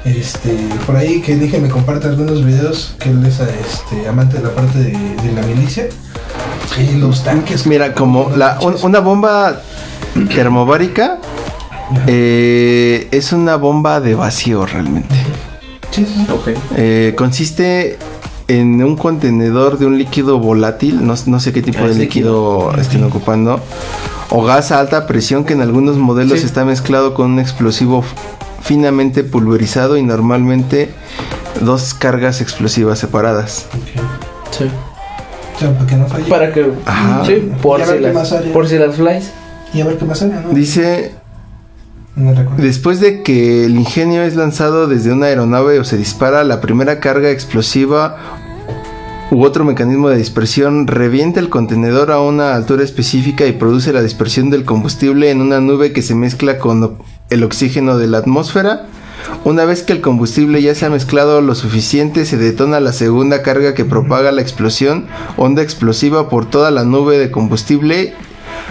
[0.05, 4.43] este, por ahí que dije me comparte algunos videos que él es este, amante de
[4.45, 5.87] la parte de, de la milicia
[6.79, 9.61] y los tanques Mira, como la, un- una bomba
[10.35, 11.19] termobárica.
[12.07, 15.15] Eh, es una bomba de vacío realmente.
[15.91, 16.33] Sí, sí, sí.
[16.33, 16.49] Ok.
[16.77, 17.99] Eh, consiste
[18.49, 22.69] en un contenedor de un líquido volátil, no, no sé qué tipo Ah, de líquido
[22.71, 22.81] líquido.
[22.81, 23.61] estén ocupando,
[24.31, 26.47] o gas a alta presión que en algunos modelos Sí.
[26.47, 28.05] está mezclado con un explosivo
[28.63, 30.91] finamente pulverizado y normalmente
[31.61, 33.67] dos cargas explosivas separadas.
[33.75, 34.03] Ok.
[34.59, 34.65] Sí.
[35.57, 36.73] O sea, para que no falle Para que.
[36.87, 37.25] Ajá.
[37.27, 37.41] Sí, si,
[38.01, 39.31] las, por si las flies.
[39.75, 40.51] y a ver qué más sale ¿no?
[40.51, 41.13] Dice,
[42.57, 47.01] después de que el ingenio es lanzado desde una aeronave o se dispara, la primera
[47.01, 48.17] carga explosiva
[49.31, 54.03] u otro mecanismo de dispersión revienta el contenedor a una altura específica y produce la
[54.03, 58.87] dispersión del combustible en una nube que se mezcla con el oxígeno de la atmósfera.
[59.45, 63.43] Una vez que el combustible ya se ha mezclado lo suficiente, se detona la segunda
[63.43, 68.15] carga que propaga la explosión, onda explosiva por toda la nube de combustible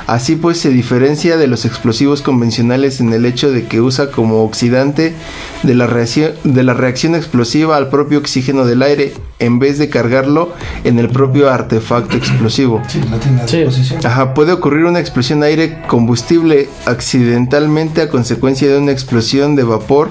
[0.07, 4.43] Así pues se diferencia de los explosivos convencionales en el hecho de que usa como
[4.43, 5.13] oxidante
[5.63, 9.89] de la reacción, de la reacción explosiva al propio oxígeno del aire en vez de
[9.89, 12.81] cargarlo en el propio artefacto explosivo.
[12.87, 13.95] Sí, no tiene a Sí.
[14.03, 19.63] Ajá, puede ocurrir una explosión de aire combustible accidentalmente a consecuencia de una explosión de
[19.63, 20.09] vapor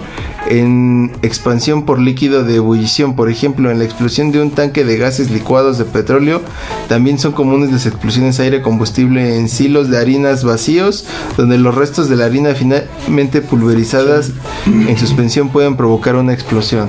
[0.48, 3.16] en expansión por líquido de ebullición.
[3.16, 6.40] Por ejemplo, en la explosión de un tanque de gases licuados de petróleo,
[6.88, 11.06] también son comunes las explosiones de aire combustible en silos de harinas vacíos,
[11.36, 14.30] donde los restos de la harina finalmente pulverizadas
[14.66, 16.88] en suspensión pueden provocar una explosión.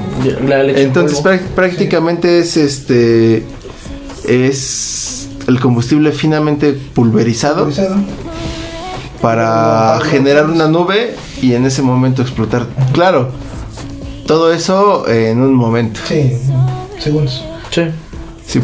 [0.76, 1.22] Entonces
[1.56, 3.44] prácticamente es este
[4.28, 7.96] es el combustible finamente pulverizado Autorizado.
[9.22, 12.66] para generar una nube y en ese momento explotar.
[12.92, 13.32] Claro,
[14.28, 16.00] todo eso en un momento.
[16.08, 16.34] Sí,
[17.00, 17.44] segundos.
[17.72, 17.84] Sí.
[18.46, 18.60] Sí.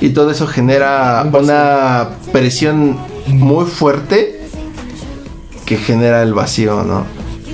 [0.00, 4.40] Y todo eso genera una presión muy fuerte
[5.64, 7.04] que genera el vacío, ¿no?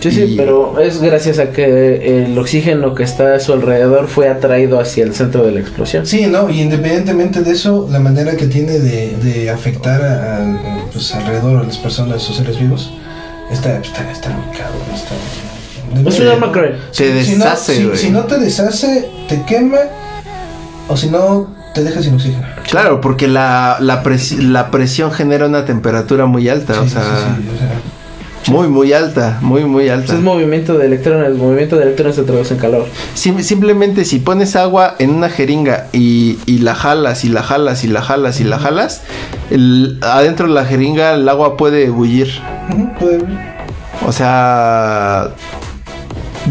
[0.00, 4.08] Sí, sí, Y- pero es gracias a que el oxígeno que está a su alrededor
[4.08, 6.04] fue atraído hacia el centro de la explosión.
[6.04, 6.50] Sí, ¿no?
[6.50, 11.62] Y independientemente de eso, la manera que tiene de, de afectar a, a, pues, alrededor
[11.62, 12.92] a las personas o seres vivos
[13.52, 14.82] está, está, está muy cabrón.
[14.92, 15.14] Está,
[16.06, 16.76] Es un arma cruel.
[16.90, 17.96] Se Si no- deshace, si, güey.
[17.98, 19.78] si no te deshace, te quema,
[20.88, 22.46] o si no, te deja sin oxígeno.
[22.68, 27.02] Claro, porque la, la, pres- la presión genera una temperatura muy alta, o Sí, sea,
[27.02, 27.08] sí,
[27.42, 30.14] sí, o sea, muy, muy alta, muy, muy alta.
[30.14, 32.86] Es movimiento de electrones, el movimiento de electrones se traduce en calor.
[33.14, 37.84] Sim- simplemente si pones agua en una jeringa y, y la jalas y la jalas
[37.84, 39.02] y la jalas y la jalas,
[39.50, 42.28] el- adentro de la jeringa el agua puede ebullir.
[42.70, 43.52] ujú, puede-
[44.04, 45.28] O sea,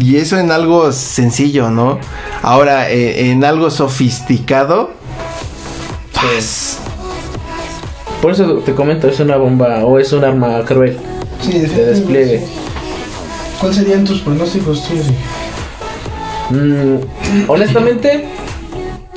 [0.02, 1.98] y eso en algo sencillo, ¿no?
[2.42, 4.90] Ahora, eh, en algo sofisticado,
[6.20, 6.78] pues,
[8.20, 10.98] Por eso te comento, es una bomba o es un arma cruel.
[11.40, 12.38] sí, De definitivamente, despliegue.
[12.40, 12.44] sí.
[13.60, 15.06] ¿Cuáles serían tus pronósticos tuyos?
[16.50, 16.96] Mm,
[17.48, 18.24] honestamente,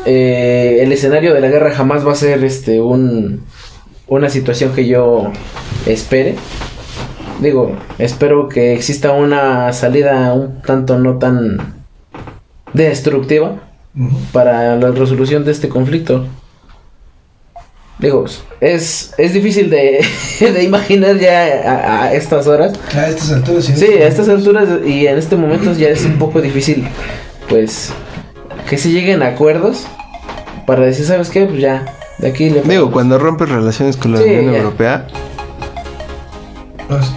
[0.06, 3.44] eh, el escenario de la guerra jamás va a ser este un
[4.08, 5.32] una situación que yo
[5.88, 6.36] espere.
[7.40, 11.76] Digo, espero que exista una salida un tanto no tan
[12.74, 13.58] destructiva
[14.32, 16.26] para la resolución de este conflicto.
[18.00, 18.26] Digo,
[18.60, 20.06] es, es difícil de,
[20.40, 22.74] de imaginar ya a, a estas horas.
[22.94, 26.42] A estas alturas, Sí, a estas alturas y en este momento ya es un poco
[26.42, 26.86] difícil,
[27.48, 27.92] pues,
[28.70, 29.86] que se lleguen a acuerdos
[30.66, 31.46] para decir, ¿sabes qué?
[31.46, 31.86] Pues ya,
[32.18, 32.62] de aquí le...
[32.64, 34.58] digo, cuando rompes relaciones con la Sí, Unión ya.
[34.60, 35.08] Europea,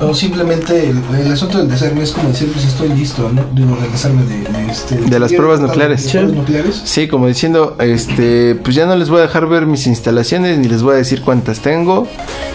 [0.00, 3.44] O, o simplemente el, el asunto del desarme es como decir, pues estoy listo, ¿no?
[3.52, 6.04] Digo, del desarme de, de, este, De las pruebas nucleares.
[6.04, 6.81] De pruebas nucleares.
[6.85, 10.68] sí, como diciendo, este, pues ya no les voy a dejar ver mis instalaciones ni
[10.68, 12.07] les voy a decir cuántas tengo.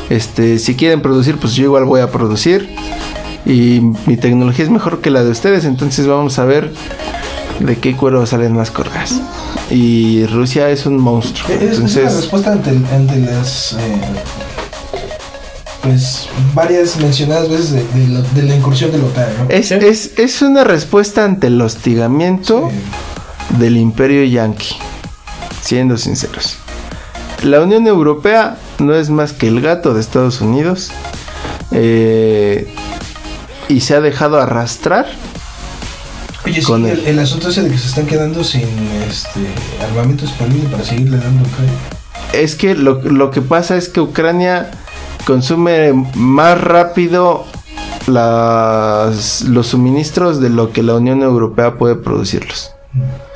[0.09, 2.69] Este, si quieren producir, pues yo igual voy a producir.
[3.45, 6.71] Y mi tecnología es mejor que la de ustedes, entonces vamos a ver
[7.59, 9.21] de qué cuero salen más corgas.
[9.69, 11.47] Y Rusia es un monstruo.
[11.49, 13.73] Es, es una Entonces, respuesta ante, ante las.
[13.73, 13.77] eh,
[15.83, 19.49] pues varias mencionadas veces de, de la, de la incursión de la OTAN, ¿no?
[19.49, 23.57] es, es, es una respuesta ante el hostigamiento Sí.
[23.59, 24.75] del imperio yanqui,
[25.61, 26.55] siendo sinceros.
[27.43, 30.91] La Unión Europea no es más que el gato de Estados Unidos
[31.71, 32.73] eh,
[33.67, 35.07] y se ha dejado arrastrar.
[36.45, 38.61] Oye, sí, con el, el asunto ese de que se están quedando sin
[39.09, 39.39] este
[39.81, 41.73] armamento disponible para seguirle dando a Ucrania.
[42.33, 44.71] Es que lo, lo que pasa es que Ucrania
[45.25, 47.45] consume más rápido
[48.07, 52.71] las, los suministros de lo que la Unión Europea puede producirlos.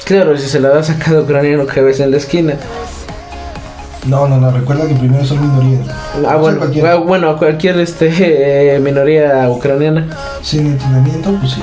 [0.06, 2.56] Claro, si se la das a cada ucraniano que ves en la esquina.
[4.06, 5.86] No, no, no, recuerda que primero son minorías.
[6.28, 6.93] Ah, bueno, cualquiera.
[6.93, 8.10] ah, bueno, a cualquier este,
[8.76, 10.08] eh, minoría ucraniana.
[10.41, 11.62] sin entrenamiento, pues sí.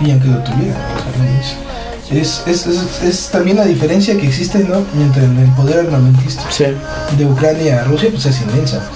[0.00, 4.28] Y aunque lo tuviera, o sea, no es, es, es, es también la diferencia que
[4.28, 4.84] existe ¿no?
[5.02, 6.66] entre el poder armamentista Sí.
[7.18, 8.88] de Ucrania a Rusia, pues es inmensa.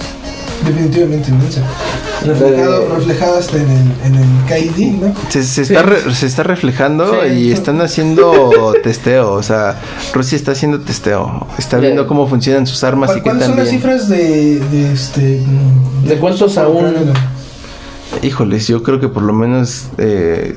[0.65, 1.61] Definitivamente inmensa.
[2.25, 2.87] Reflejado, Eh.
[2.95, 5.13] reflejado hasta en el, en el KID, ¿no?
[5.29, 5.73] Se, se Sí.
[5.73, 7.33] está, re- se está reflejando Sí.
[7.33, 9.33] y están haciendo testeo.
[9.33, 9.79] O sea,
[10.13, 11.47] Rusia está haciendo testeo.
[11.57, 14.91] Está viendo cómo funcionan sus armas y ¿Cuál- qué ¿Cuáles son las cifras de, de
[14.93, 16.77] este mm, ¿De cuántos uso aún?
[16.87, 17.13] ucraniano?
[18.21, 20.55] Híjoles, yo creo que por lo menos eh,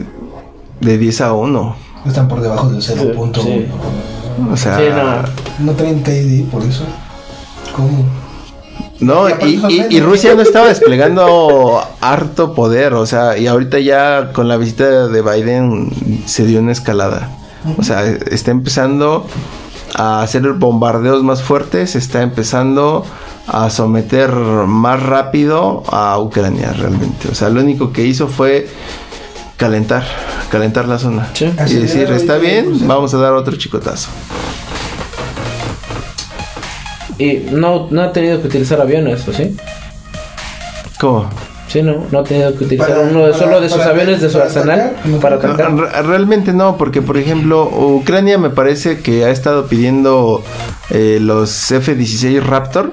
[0.81, 1.77] de 10 a 1.
[2.07, 3.43] Están por debajo del 0.1.
[3.43, 3.67] Sí.
[4.53, 5.65] O sea, Sí, no.
[5.65, 6.85] No traen KID por eso.
[7.75, 8.05] ¿Cómo?
[9.01, 10.01] No, Y.
[10.01, 15.23] Rusia no estaba desplegando harto poder, o sea, y ahorita ya con la visita de
[15.23, 15.91] Biden
[16.27, 17.31] se dio una escalada.
[17.79, 19.27] O sea, está empezando
[19.95, 23.05] a hacer bombardeos más fuertes, está empezando
[23.47, 27.29] a someter más rápido a Ucrania realmente.
[27.29, 28.69] O sea, lo único que hizo fue
[29.57, 30.05] calentar,
[30.51, 31.29] calentar la zona.
[31.33, 31.47] Sí.
[31.69, 32.87] Y decir, está bien, proceso".
[32.87, 34.11] vamos a dar otro chicotazo.
[37.19, 39.57] Y no, no ha tenido que utilizar aviones, ¿o sí?
[41.01, 41.29] ¿Cómo?
[41.69, 43.91] Sí, no, no ha tenido que utilizar Para- uno de, para- solo de sus para-
[43.91, 45.75] aviones de su para arsenal para atacar.
[45.77, 50.43] Re- Realmente no, porque por ejemplo, Ucrania me parece que ha estado pidiendo
[50.91, 52.93] eh, los F-16 Raptor,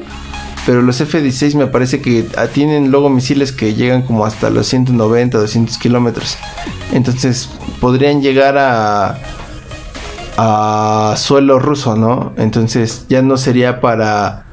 [0.66, 5.38] pero los F-16 me parece que tienen luego misiles que llegan como hasta los 190,
[5.38, 6.38] 200 kilómetros.
[6.92, 7.50] Entonces
[7.80, 9.18] podrían llegar a
[10.38, 12.34] a suelo ruso, ¿no?
[12.38, 14.46] Entonces ya no sería para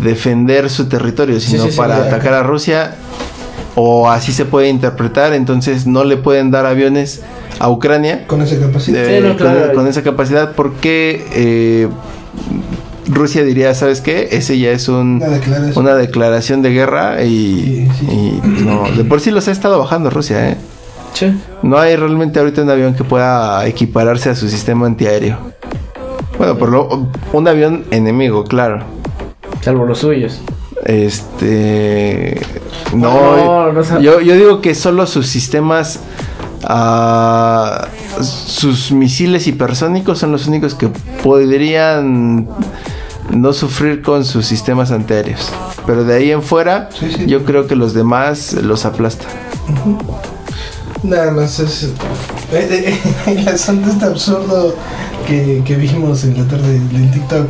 [0.00, 2.94] defender su territorio, sino sí, sí, para atacar a Rusia
[3.74, 7.22] o así se puede interpretar, entonces no le pueden dar aviones
[7.60, 9.04] a Ucrania Con esa capacidad.
[9.04, 9.66] eh, Sí, no, claro.
[9.66, 11.88] con, con esa capacidad porque eh,
[13.08, 14.28] Rusia diría, ¿sabes qué?
[14.32, 15.84] Ese ya es un, Una declaración.
[15.84, 18.06] una declaración de guerra y, Sí, sí.
[18.10, 20.56] y, no, de por sí los ha estado bajando Rusia, ¿eh?
[21.18, 21.32] Sí.
[21.62, 25.36] No hay realmente ahorita un avión que pueda equipararse a su sistema antiaéreo.
[26.36, 28.84] Bueno, por lo, un avión enemigo, claro.
[29.60, 30.40] Salvo los suyos.
[30.84, 32.40] Este.
[32.94, 35.98] No, No, no yo, yo digo que solo sus sistemas.
[36.64, 37.88] ah,
[38.20, 40.88] sus misiles hipersónicos son los únicos que
[41.22, 42.48] podrían
[43.30, 45.52] no sufrir con sus sistemas antiaéreos.
[45.86, 47.26] Pero de ahí en fuera, Sí, sí.
[47.26, 49.24] yo creo que los demás los aplasta.
[51.02, 51.84] Nada más es.
[51.84, 51.90] eh,
[52.52, 54.74] eh, El asunto este absurdo
[55.26, 57.46] que, que vimos en la tarde en TikTok.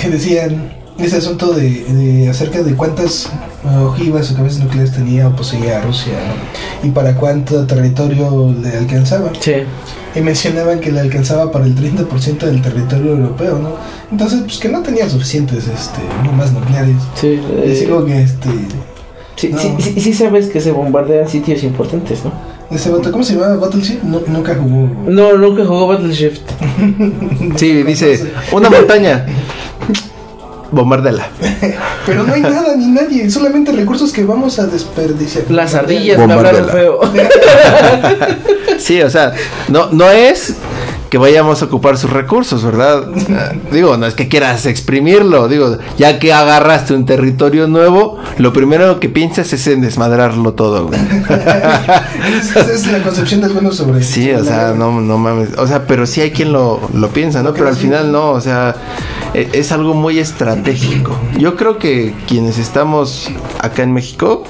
[0.00, 3.28] Que decían ese asunto de, de acerca de cuántas
[3.84, 6.12] ojivas o cabezas nucleares tenía o poseía Rusia
[6.82, 6.88] ¿no?
[6.88, 9.30] y para cuánto territorio le alcanzaba.
[9.40, 9.52] Sí.
[10.14, 13.76] Y mencionaban que le alcanzaba para el 30% del territorio europeo, ¿no?
[14.10, 16.96] Entonces, pues que no tenía suficientes este, bombas nucleares.
[17.20, 17.38] Sí.
[17.50, 18.48] Eh, como que este.
[19.36, 19.58] Sí, no.
[19.58, 22.32] sí, sí, sí sabes que se bombardean sitios importantes, ¿no?
[22.70, 23.56] Ese vato, ¿cómo se llamaba?
[23.56, 24.02] Battleship?
[24.02, 24.88] No, nunca jugó.
[25.06, 26.42] No, nunca jugó Battleshift.
[27.56, 29.24] Sí, dice: Una montaña.
[30.72, 31.28] Bombardela.
[32.06, 35.44] Pero no hay nada ni nadie, solamente recursos que vamos a desperdiciar.
[35.48, 37.00] Las ardillas me hablaron feo.
[38.78, 39.32] Sí, o sea,
[39.68, 40.54] no, no es
[41.10, 43.06] que vayamos a ocupar sus recursos, ¿verdad?
[43.70, 48.98] Digo, no es que quieras exprimirlo, digo, ya que agarraste un territorio nuevo, lo primero
[48.98, 50.98] que piensas es en desmadrarlo todo, güey.
[52.40, 54.02] Esa es la concepción del bueno sobre.
[54.02, 57.42] Sí, o sea, no, no mames, o sea, pero sí hay quien lo, lo piensa,
[57.42, 57.52] ¿no?
[57.52, 58.74] Pero al final no, o sea,
[59.34, 61.16] e- es algo muy estratégico.
[61.38, 63.30] Yo creo que quienes estamos
[63.60, 64.44] acá en México,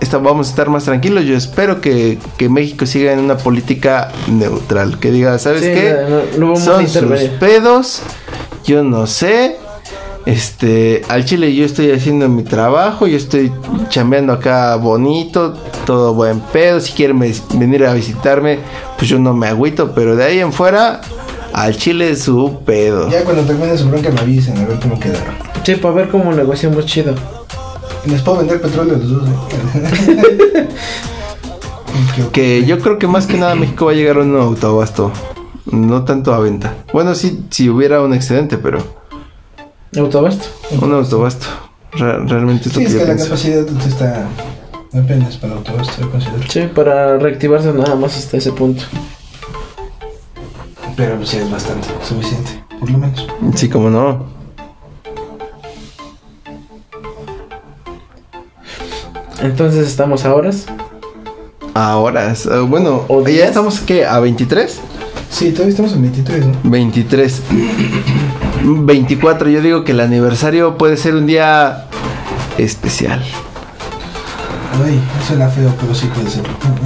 [0.00, 1.24] esta- vamos a estar más tranquilos.
[1.24, 5.96] Yo espero que, que México siga en una política neutral, que diga, ¿sabes Sí, qué?
[6.08, 8.02] no- no vamos a Son sus pedos,
[8.64, 9.56] yo no sé.
[10.26, 13.50] Este, al chile yo estoy haciendo mi trabajo, yo estoy
[13.88, 15.54] chambeando acá bonito,
[15.86, 16.80] todo buen pedo.
[16.80, 17.18] Si quieren
[17.54, 18.58] venir a visitarme,
[18.98, 21.00] pues yo no me agüito, pero de ahí en fuera,
[21.54, 23.08] al chile es su pedo.
[23.08, 25.34] Ya cuando termine su bronca me avisen a ver cómo quedaron.
[25.64, 27.14] Sí, para ver cómo negociamos chido.
[28.10, 29.28] Les puedo vender petróleo a los dos.
[29.28, 30.68] ¿eh?
[32.32, 35.10] Que- yo creo que más que nada México va a llegar a un autoabasto,
[35.70, 36.74] no tanto a venta.
[36.92, 38.78] Bueno, sí, si hubiera un excedente, pero
[39.96, 40.46] Autobasto.
[40.80, 41.46] un autoabasto.
[41.92, 44.26] Re- realmente es lo Sí, que es yo que la capacidad está
[44.94, 46.42] apenas para autobusto, yo considero.
[46.48, 48.84] Sí, para reactivarse nada más hasta ese punto.
[50.96, 53.26] Pero pues, sí es bastante, suficiente, por lo menos.
[53.54, 54.26] Sí, como no.
[59.40, 60.66] Entonces estamos a horas.
[61.74, 63.48] Ahora, es- eh, bueno, ¿O ya días?
[63.48, 64.04] estamos ¿qué?
[64.04, 64.78] a 23.
[65.30, 66.52] Sí, todavía estamos en 23, ¿no?
[66.64, 67.42] 23.
[68.64, 71.84] 24, yo digo que el aniversario puede ser un día
[72.56, 73.22] especial.
[74.84, 76.42] Ay, suena feo, pero sí puede ser.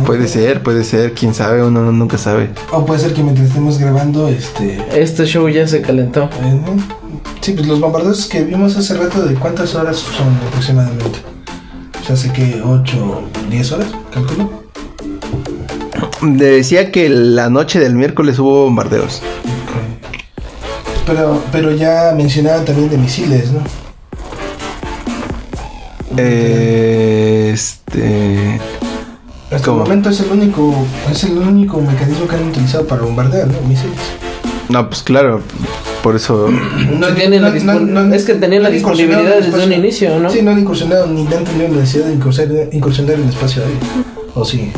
[0.06, 2.50] Puede ser, puede ser, quién sabe, uno nunca sabe.
[2.70, 4.82] O puede ser que mientras estemos grabando, este.
[5.00, 6.24] Este show ya se calentó.
[6.42, 6.60] eh,
[7.40, 11.20] sí, pues los bombardeos que vimos hace rato, ¿de cuántas horas son aproximadamente?
[12.02, 14.50] O sea, hace que 8, 10 horas, calculo.
[16.20, 19.22] Decía que la noche del miércoles hubo bombardeos.
[21.06, 23.60] Pero, pero ya mencionaban también de misiles, ¿no?
[26.16, 28.60] Eh, este.
[29.52, 29.82] Hasta ¿cómo?
[29.82, 30.74] el momento es el único,
[31.08, 33.60] es el único mecanismo que han utilizado para bombardear, ¿no?
[33.68, 34.31] Misiles.
[34.68, 35.40] No, pues claro,
[36.02, 36.48] por eso.
[36.50, 40.30] No, Sí, tienen la es que tenían la disponibilidad desde un inicio, ¿no?
[40.30, 43.78] Sí, no han incursionado ni han tenido necesidad de incursionar, incursionar en el espacio aéreo.
[44.34, 44.72] ¿O sí?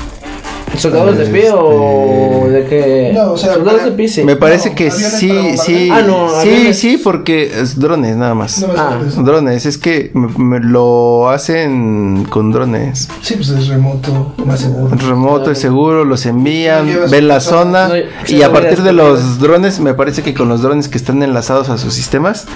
[0.77, 3.11] ¿Soldados de pie o de qué?
[3.15, 4.25] No, o sea, soldados de pie, sí.
[4.25, 6.79] Me parece No, que sí, sí, Ah, no, sí, aviones.
[6.79, 8.61] sí, porque es drones nada más.
[8.61, 8.99] No, Ah.
[9.07, 13.09] es- Drones, es que me, me lo hacen con drones.
[13.23, 14.95] Sí, pues es remoto, más seguro.
[14.97, 17.91] Remoto es seguro, los envían, ven la zona
[18.27, 21.69] y a partir de los drones, me parece que con los drones que están enlazados
[21.69, 22.47] a sus sistemas,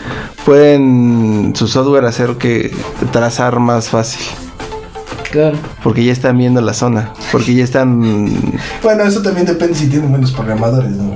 [0.45, 2.75] pueden su software hacer que
[3.13, 4.23] trazar más fácil.
[5.31, 5.57] Claro.
[5.83, 8.01] Porque ya están viendo la zona, porque ya están...
[8.83, 11.13] Bueno, eso también depende si tienen buenos programadores, ¿no?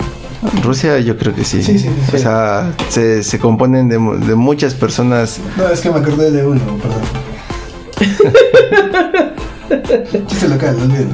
[0.63, 1.63] Rusia yo creo que sí.
[1.63, 2.17] Sí, sí, sí.
[2.17, 5.39] O sea, se, se componen de, de muchas personas.
[5.57, 7.03] No, es que me acordé de uno, perdón.
[10.27, 11.07] Chiste local, olvídalo.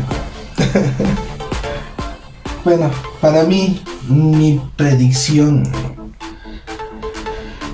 [2.64, 2.90] bueno,
[3.20, 5.62] para mí, mi predicción.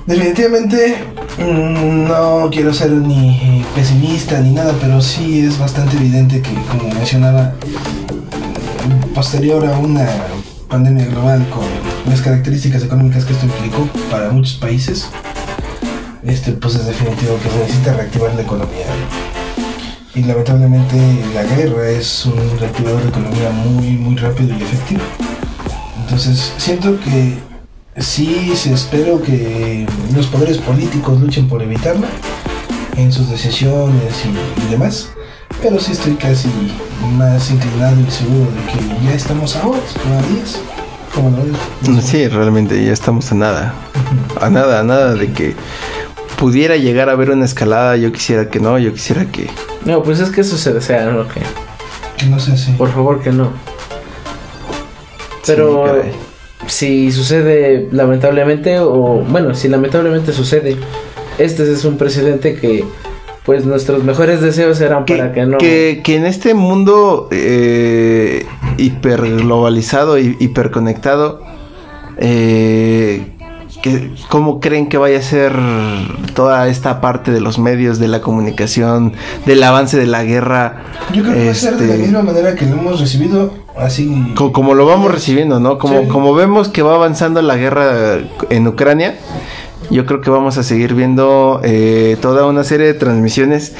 [0.05, 0.97] Definitivamente
[1.37, 7.53] no quiero ser ni pesimista ni nada, pero sí es bastante evidente que, como mencionaba,
[9.13, 10.07] posterior a una
[10.69, 11.65] pandemia global con
[12.09, 15.09] las características económicas que esto implicó para muchos países,
[16.23, 18.85] este, pues es definitivo que se necesita reactivar la economía.
[20.13, 20.95] Y lamentablemente
[21.33, 25.01] la guerra es un reactivador de economía muy, muy rápido y efectivo.
[25.99, 27.37] Entonces siento que
[27.97, 32.07] sí, sí espero que los poderes políticos luchen por evitarla
[32.97, 35.09] en sus decisiones y, y demás.
[35.61, 36.49] Pero sí estoy casi
[37.17, 40.59] más inclinado y seguro de que ya estamos a horas, no a días.
[41.13, 42.05] Como lo ves.
[42.05, 43.73] Sí, realmente ya estamos a nada.
[44.41, 45.55] A nada, a nada de que
[46.37, 47.95] pudiera llegar a haber una escalada.
[47.95, 49.49] Yo quisiera que no, yo quisiera que...
[49.85, 51.25] No, pues es que eso se desea, ¿no?
[51.27, 51.41] Que,
[52.17, 52.71] Que no sé así.
[52.73, 53.51] por favor que no.
[55.45, 56.11] Pero Sí, caray.
[56.67, 60.77] Si sucede lamentablemente, o bueno, si lamentablemente sucede,
[61.37, 62.85] este es un precedente que,
[63.45, 65.57] pues nuestros mejores deseos eran para que no.
[65.57, 68.45] que, que en este mundo eh,
[68.77, 71.41] hiperglobalizado y hiperconectado,
[72.17, 73.21] eh,
[73.83, 75.53] que, ¿cómo creen que vaya a ser
[76.33, 79.13] toda esta parte de los medios, de la comunicación,
[79.45, 80.83] del avance de la guerra?
[81.13, 83.53] Yo creo que va a ser de la Este, misma manera que lo hemos recibido,
[83.77, 84.33] así.
[84.35, 85.77] Co- como lo vamos recibiendo, ¿no?
[85.77, 86.07] Como, Sí.
[86.07, 88.19] como vemos que va avanzando la guerra
[88.49, 89.15] en Ucrania,
[89.91, 93.73] yo creo que vamos a seguir viendo eh, toda una serie de transmisiones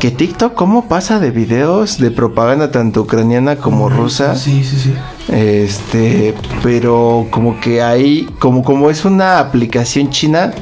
[0.00, 4.34] que TikTok, ¿cómo pasa de videos de propaganda tanto ucraniana como rusa?
[4.36, 4.94] Sí, sí, sí.
[5.32, 10.52] Este, pero como que ahí, como, como es una aplicación china,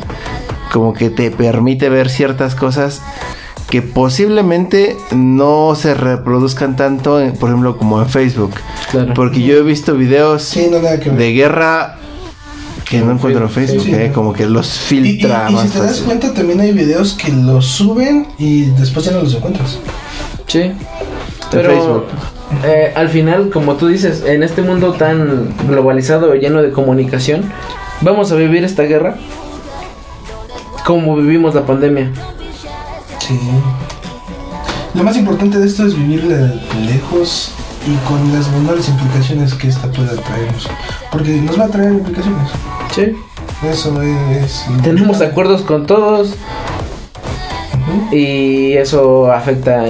[0.72, 3.03] como que te permite ver ciertas cosas
[3.70, 8.52] que posiblemente no se reproduzcan tanto, en- por ejemplo, como en Facebook.
[8.90, 9.14] Claro.
[9.14, 11.96] Porque yo he visto videos Sí, no de guerra
[12.88, 15.62] que no encuentro en Facebook, Sí, eh, como que los Y, y- filtra y más
[15.70, 19.34] si te das cuenta, también hay videos que los suben y después ya no los
[19.34, 19.78] encuentras.
[20.46, 20.70] Sí.
[21.50, 22.04] Pero Facebook.
[22.64, 27.50] eh, al final, como tú dices, en este mundo tan globalizado, lleno de comunicación,
[28.02, 29.16] vamos a vivir esta guerra
[30.84, 32.10] como vivimos la pandemia.
[33.27, 33.39] Sí.
[34.93, 36.55] Lo más importante de esto es vivirla
[36.85, 37.53] lejos
[37.87, 40.68] y con las menores implicaciones que esta pueda traernos.
[41.11, 42.51] Porque nos va a traer implicaciones.
[42.95, 43.16] Sí.
[43.66, 44.66] Eso es.
[44.83, 46.35] Tenemos acuerdos con todos
[48.12, 49.85] y eso afecta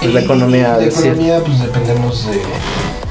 [0.00, 0.76] pues, la economía.
[0.80, 2.40] y de La economía, pues dependemos de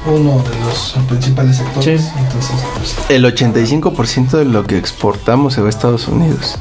[0.06, 2.00] uno de los principales sectores.
[2.00, 2.08] Sí.
[2.18, 3.10] Entonces, pues.
[3.10, 6.56] El 85% de lo que exportamos se va a Estados Unidos.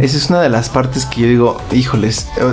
[0.00, 2.52] Esa es una de las partes que yo digo, híjoles, eh,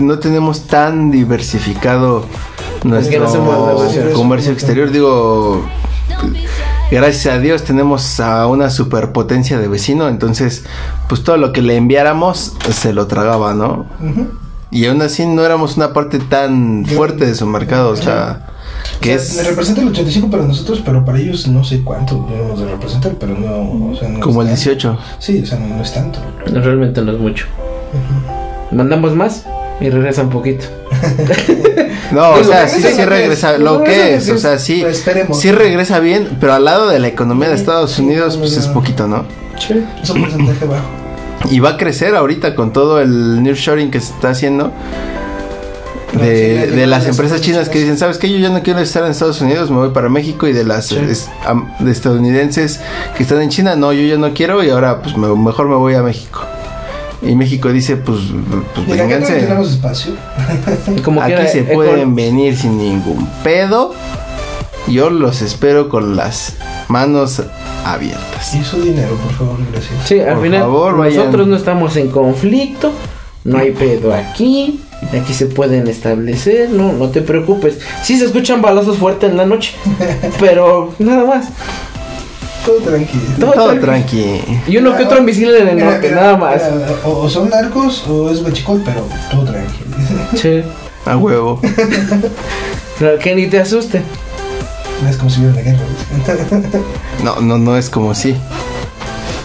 [0.00, 2.26] no tenemos tan diversificado
[2.84, 4.14] nuestro no hacemos negocios.
[4.14, 4.90] comercio exterior.
[4.90, 5.64] Digo,
[6.90, 10.64] gracias a Dios tenemos a una superpotencia de vecino, entonces,
[11.08, 13.86] pues todo lo que le enviáramos se lo tragaba, ¿no?
[14.70, 18.51] Y aún así no éramos una parte tan fuerte de su mercado, o sea,
[19.02, 22.26] que O sea, es representa el 85 para nosotros, pero para ellos no sé cuánto
[22.30, 24.92] debemos de representar, pero no, o sea, no como el es tanto.
[24.92, 24.98] 18.
[25.18, 26.20] Sí, o sea, no, no es tanto.
[26.46, 27.46] Realmente no es mucho.
[28.70, 29.44] Mandamos más
[29.80, 30.64] y regresa un poquito.
[32.12, 33.60] No, o sea, sí, regresa sí lo que regresa es.
[33.60, 35.40] lo que es, o sea, sí, Pero esperemos.
[35.40, 39.08] sí regresa bien, pero al lado de la economía de Estados Unidos, pues es poquito,
[39.08, 39.24] ¿no?
[39.58, 40.84] Sí, es un porcentaje bajo.
[41.50, 45.21] Y va a crecer ahorita con todo el nearshoring que se está haciendo Sí,
[46.18, 48.30] de, las empresas chinas que dicen, ¿sabes qué?
[48.30, 50.86] Yo ya no quiero estar en Estados Unidos, me voy para México y de las
[50.86, 50.98] Sí.
[51.08, 52.80] es- am- de estadounidenses
[53.16, 55.76] que están en China, no, yo ya no quiero y ahora pues me- mejor me
[55.76, 56.40] voy a México.
[57.22, 58.18] Y México dice, pues,
[58.74, 59.34] pues Mira, acá no vénganse.
[59.46, 60.12] tenemos espacio.
[61.04, 63.94] Como Aquí quiera, se econ- pueden venir sin ningún pedo.
[64.88, 66.56] Yo los espero con las
[66.88, 67.40] manos
[67.84, 68.54] abiertas.
[68.56, 69.92] Y su dinero, por favor, gracias.
[70.08, 71.16] Sí, al Por final favor, vayan.
[71.18, 72.90] nosotros no estamos en conflicto,
[73.44, 74.80] no hay pedo aquí.
[75.20, 77.78] Aquí se pueden establecer, no, no te preocupes.
[78.02, 79.74] Sí se escuchan balazos fuertes en la noche,
[80.40, 81.46] pero nada más.
[82.64, 83.22] Todo tranquilo.
[83.40, 84.22] Todo Todo tranqui.
[84.22, 84.40] tranqui.
[84.68, 86.62] Y uno que otro bicicleta en el Mira, norte, mira, nada más.
[86.72, 89.96] mira, o, o son narcos o es huachicol, pero todo tranquilo.
[90.34, 90.62] Sí.
[91.04, 91.60] A huevo.
[93.00, 94.02] Pero que ni te asuste.
[95.02, 95.80] No es como si hubiera una guerra.
[97.24, 98.36] No, no, no es como si.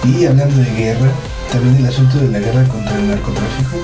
[0.03, 1.09] Y hablando de guerra,
[1.51, 3.77] también el asunto de la guerra contra el narcotráfico.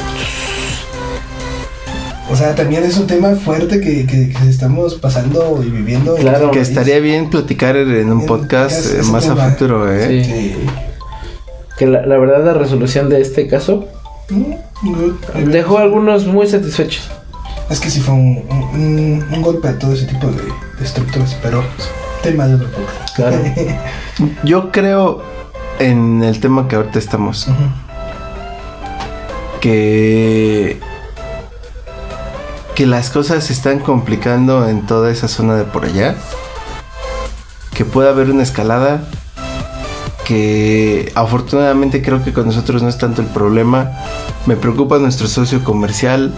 [2.33, 6.17] O sea, también es un tema fuerte que, que, que estamos pasando y viviendo.
[6.17, 6.51] en Claro.
[6.51, 10.23] Que estaría bien platicar en un En podcast podcast, eh, más a futuro, ¿eh?
[10.23, 10.33] Sí.
[10.33, 10.55] Sí.
[11.77, 13.87] Que la, la verdad la resolución de este caso
[14.29, 17.09] Mm, dejó a algunos muy satisfechos.
[17.69, 21.37] Es que sí fue un, un, un golpe a todo ese tipo de, de estructuras,
[21.41, 21.63] pero
[22.21, 23.15] tema de otro podcast.
[23.15, 23.37] Claro.
[24.43, 25.23] Yo creo
[25.79, 27.47] en el tema que ahorita estamos.
[29.61, 30.79] Que
[32.75, 36.15] que las cosas se están complicando en toda esa zona de por allá
[37.75, 39.03] que pueda haber una escalada
[40.25, 43.91] que afortunadamente creo que con nosotros no es tanto el problema.
[44.45, 46.33] Me preocupa nuestro socio comercial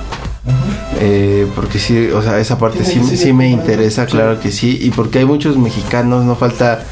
[1.00, 4.92] eh, porque sí, o sea, esa parte sí, sí me interesa, claro que sí, y
[4.92, 6.84] porque hay muchos mexicanos, no falta,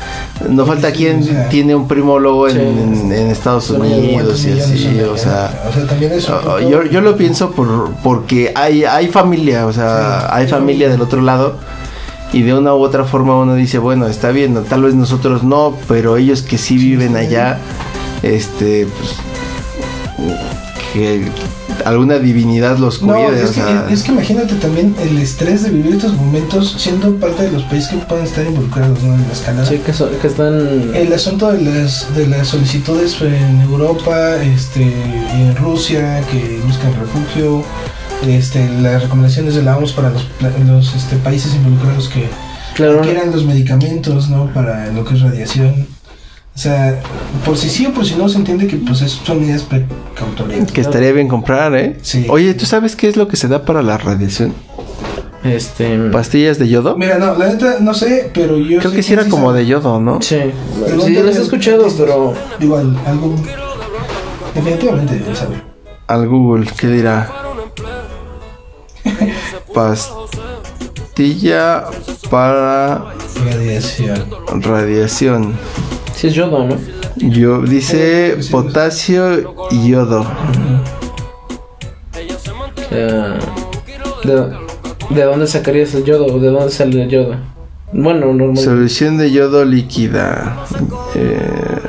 [0.49, 4.99] no falta quien tiene un primo luego en, en- en Estados Unidos ¿Cuántos y así,
[5.01, 5.63] o sea,
[6.47, 11.01] Oh, Yo, yo lo pienso por, porque hay, hay familia, o sea, hay familia del
[11.01, 11.55] otro lado
[12.33, 15.77] y de una u otra forma uno dice, bueno, está bien, tal vez nosotros no,
[15.87, 17.59] pero ellos que sí viven allá,
[18.23, 19.15] este, pues,
[20.93, 21.25] que
[21.85, 25.63] alguna divinidad los No, cuide, es, o que, sea, es que imagínate también el estrés
[25.63, 29.15] de vivir estos momentos siendo parte de los países que pueden estar involucrados ¿no?
[29.15, 29.65] en la escalada.
[29.65, 30.91] Sí, que, son- que están.
[30.93, 37.63] El asunto de las, de las solicitudes en Europa, este, en Rusia, que buscan refugio,
[38.27, 40.25] este, las recomendaciones de la OMS para los,
[40.67, 42.29] los este, países involucrados que
[42.75, 44.47] Claro, requieran los medicamentos ¿no?
[44.53, 45.87] para lo que es radiación.
[46.55, 46.99] O sea,
[47.45, 50.71] por si sí o por si no se entiende que pues es- son medidas precautorias.
[50.71, 51.97] que estaría bien comprar, ¿eh?
[52.03, 52.27] Sí.
[52.29, 54.53] Oye, ¿tú sabes qué es lo que se da para la radiación?
[55.43, 55.97] este.
[56.11, 56.95] ¿Pastillas de yodo?
[56.95, 59.99] Mira, no, la neta no sé, pero yo Creo que sí era como de yodo,
[59.99, 60.21] ¿no?
[60.21, 60.37] Sí,
[60.85, 62.33] Pero sí, ¿dónde las he escuchado, pero.
[62.61, 63.35] Igual, algo.
[64.55, 65.61] Definitivamente debe saber.
[66.07, 67.29] Al Google, ¿qué dirá?
[69.73, 70.23] Pastilla
[72.29, 73.03] para
[73.43, 74.23] Radiación.
[74.61, 75.57] radiación.
[76.15, 76.77] Sí, es yodo, ¿no?
[77.17, 80.25] Yo dice potasio y yodo.
[84.23, 84.53] ¿de,
[85.09, 86.39] ¿De dónde sacarías el yodo?
[86.39, 87.35] ¿De dónde sale el yodo?
[87.91, 88.63] Bueno, normalmente.
[88.63, 90.65] Solución de yodo líquida.
[91.15, 91.79] Eh,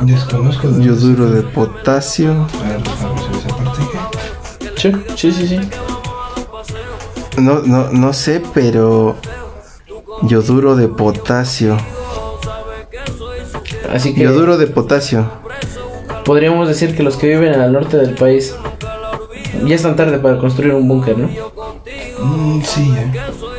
[0.00, 2.30] Desconozco de yoduro de potasio.
[2.32, 3.82] A ver, vamos a ver esa parte.
[4.76, 5.60] Sí, sí, sí, sí.
[7.38, 9.16] No, no, no sé, pero
[10.22, 11.76] yoduro de potasio.
[13.92, 15.26] Así que Yoduro de potasio.
[16.24, 18.54] podríamos decir que los que viven al norte del país
[19.66, 21.28] ya están tarde para construir un búnker, ¿no?
[22.18, 23.12] Mm, sí, ya.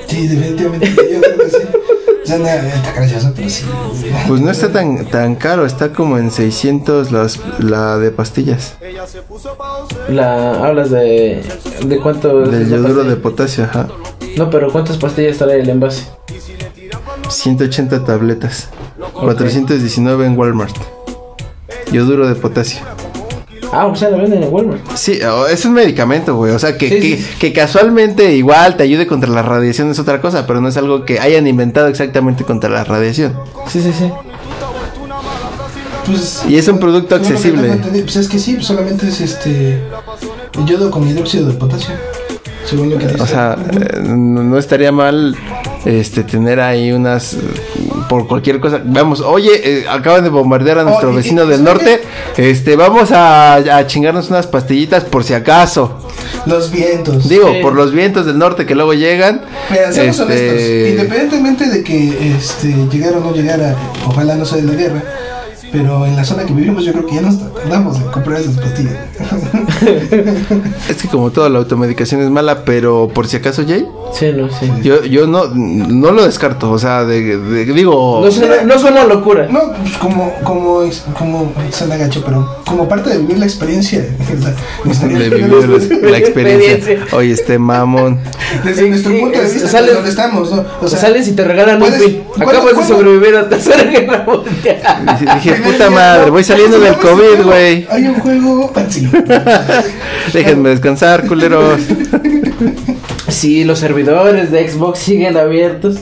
[0.08, 0.88] Sí, definitivamente.
[0.88, 1.58] Yo creo que sí.
[2.24, 3.66] O sea, nada, está gracioso, pero sí.
[4.28, 8.76] Pues no está tan, tan caro, está como en 600 las, la de pastillas.
[10.10, 11.44] La hablas de
[11.86, 13.90] de cuánto Del yoduro de potasio, ajá.
[14.38, 16.08] No, pero ¿cuántas pastillas trae el envase?
[17.30, 18.70] 180 tabletas.
[19.14, 20.76] 419 en Walmart.
[21.92, 22.80] Yoduro de potasio.
[23.74, 24.82] Ah, o sea, la venden en Walmart.
[24.96, 25.20] Sí,
[25.50, 26.52] es un medicamento, güey.
[26.54, 27.30] O sea, que, Sí, que, sí, sí.
[27.40, 31.06] que casualmente igual te ayude contra la radiación es otra cosa, pero no es algo
[31.06, 33.34] que hayan inventado exactamente contra la radiación.
[33.68, 34.12] Sí, sí, sí.
[36.06, 37.72] Pues, Y es un producto lo que accesible.
[37.72, 39.82] entendido, Pues es que sí, solamente es este.
[40.66, 41.96] Yodo con hidróxido de potasio.
[42.66, 43.22] Según lo que dice.
[43.22, 45.36] O sea, eh, no no estaría mal
[45.86, 47.38] este tener ahí unas
[48.10, 48.82] por cualquier cosa.
[48.84, 52.02] Vamos, oye, eh, acaban de bombardear a nuestro Oh, vecino y- del ¿sabe norte.
[52.38, 56.00] Este, vamos a, a chingarnos unas pastillitas por si acaso.
[56.46, 57.30] Los vientos.
[57.30, 57.60] Digo, Sí.
[57.62, 59.42] por los vientos del norte que luego llegan.
[59.70, 63.76] Mira, seamos este, honestos, independientemente de que este, llegara o no llegara,
[64.08, 65.04] ojalá no sea de la guerra,
[65.72, 68.56] pero en la zona que vivimos yo creo que ya nos tardamos en comprar esas
[68.60, 68.94] pastillas.
[70.90, 74.48] Es que como toda la automedicación es mala, pero por si acaso, Jay, Sí, no,
[74.50, 74.72] sí.
[74.84, 76.72] yo, yo no, no lo descarto.
[76.72, 79.48] O sea, de, de- digo, No suena, no suena locura.
[79.50, 84.00] No, pues como, como, es- como, suena gacho, pero como parte de vivir la experiencia.
[84.86, 85.48] de vivir
[86.02, 87.06] la, la experiencia.
[87.14, 88.20] Oye, este mamón.
[88.64, 90.64] Desde nuestro punto de vista, sales- de donde estamos, ¿no?
[90.82, 92.24] O sea, Sales y te regalan un puedes- pin.
[92.44, 94.78] ¿cuál- Acabas de sobrevivir a tercera guerra mundial.
[95.36, 97.88] Dije, puta madre, voy saliendo del ¿Cómo se COVID, güey.
[97.90, 98.72] Hay un juego.
[100.34, 101.80] Déjenme descansar, culeros.
[103.28, 105.98] Sí, los servidores de Xbox siguen abiertos.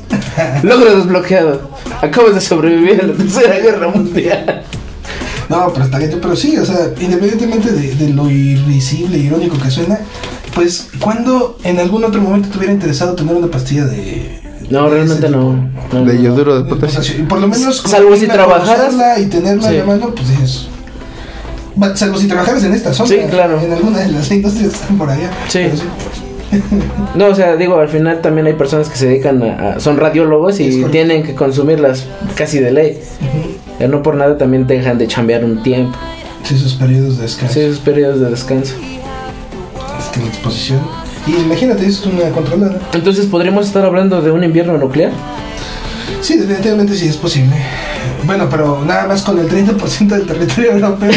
[0.63, 1.69] Logro desbloqueado.
[2.01, 4.63] Acabas de sobrevivir a la tercera guerra mundial.
[5.49, 9.57] No, pero está gacho, pero sí, o sea, independientemente de, de lo irrisible e irónico
[9.59, 9.99] que suena,
[10.55, 14.39] pues, cuando en algún otro momento te hubiera interesado tener una pastilla de.
[14.69, 15.69] No, de realmente no.
[16.05, 17.19] De yoduro de potasio.
[17.19, 17.83] Y por lo menos.
[17.85, 18.93] Salvo si trabajaras.
[19.19, 19.75] Y tenerla Sí.
[19.75, 20.67] en la mano, pues dices.
[21.95, 23.09] Salvo si trabajaras en esta zona.
[23.09, 23.59] Sí, claro.
[23.61, 25.29] En alguna de las industrias que están por allá.
[25.47, 25.61] Sí.
[27.15, 29.95] No, o sea, digo, al final también hay personas que se dedican a, a- son
[29.95, 32.99] radiólogos y tienen que consumirlas casi de ley.
[33.79, 35.97] Ya no por nada también dejan de chambear un tiempo.
[36.43, 37.53] Sí, esos periodos de descanso.
[37.53, 38.73] Sí, esos periodos de descanso.
[39.97, 40.79] Es que la exposición.
[41.25, 42.79] Y imagínate, es una controlada.
[42.93, 45.11] Entonces, ¿podríamos estar hablando de un invierno nuclear?
[46.21, 47.55] Sí, definitivamente sí es posible.
[48.25, 51.11] Bueno, pero nada más con el 30% del territorio europeo.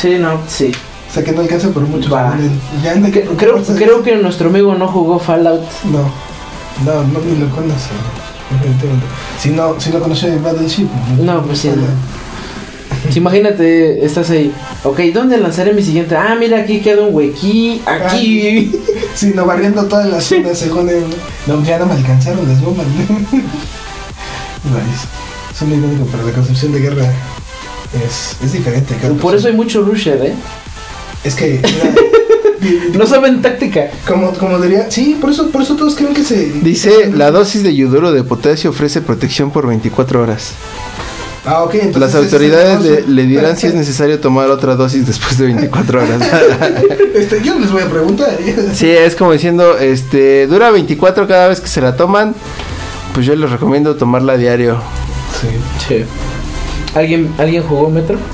[0.00, 0.72] Sí, no, sí.
[1.10, 2.10] o sea que no alcanza por mucho.
[2.10, 2.34] Va.
[2.82, 5.62] Ya anda Que- Creo, creo que nuestro amigo no jugó Fallout.
[5.84, 5.98] No,
[6.84, 7.90] no, no ni lo conoce.
[8.50, 9.06] definitivamente.
[9.40, 10.88] Si no, si no conoce Battleship.
[11.20, 11.82] No, pues sí, no.
[13.10, 14.52] Si imagínate, estás ahí.
[14.84, 16.16] Ok, ¿dónde lanzaré mi siguiente?
[16.16, 17.82] Ah, mira, aquí queda un huequí.
[17.86, 18.72] Aquí.
[19.14, 21.04] Sí, no, barriendo todas las zonas según él.
[21.46, 22.86] No, ya no me alcanzaron las bombas.
[25.54, 27.12] Es muy irónico, pero la concepción de guerra
[28.06, 28.94] es, es diferente.
[29.20, 30.34] Por eso hay mucho rusher, ¿eh?
[31.24, 31.60] Es que.
[32.60, 33.90] mira, No saben táctica.
[34.06, 34.90] como, como diría.
[34.90, 36.46] Sí, por eso, por eso todos creen que se.
[36.62, 40.52] Dice, la dosis de yoduro de potasio ofrece protección por 24 horas.
[41.44, 41.74] Ah, ok.
[41.74, 46.20] Entonces Las autoridades le, dirán si es necesario tomar otra dosis después de 24 horas.
[47.14, 48.38] Este, yo les voy a preguntar.
[48.72, 52.34] Sí, es como diciendo, este, dura 24 cada vez que se la toman.
[53.12, 54.78] Pues yo les recomiendo tomarla a diario.
[55.38, 55.48] Sí.
[55.86, 56.04] Sí.
[56.94, 58.18] ¿Alguien, ¿Alguien jugó Metro?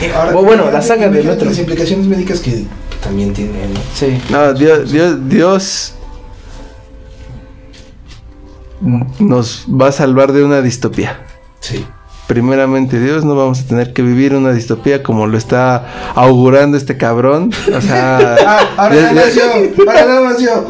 [0.00, 1.46] Eh, ahora, O bueno, la saga de Metro.
[1.46, 2.64] Las implicaciones médicas que
[3.02, 3.80] también tiene, ¿no?
[3.94, 4.20] Sí.
[4.30, 5.94] No, Dios, Dios, Dios
[9.20, 11.20] nos va a salvar de una distopía.
[11.60, 11.84] Sí.
[12.28, 16.96] Primeramente Dios, no vamos a tener que vivir una distopía como lo está augurando este
[16.96, 17.50] cabrón.
[17.76, 19.42] O sea, Ah, ahora nada más yo.
[19.86, 20.66] Ahora nada más yo.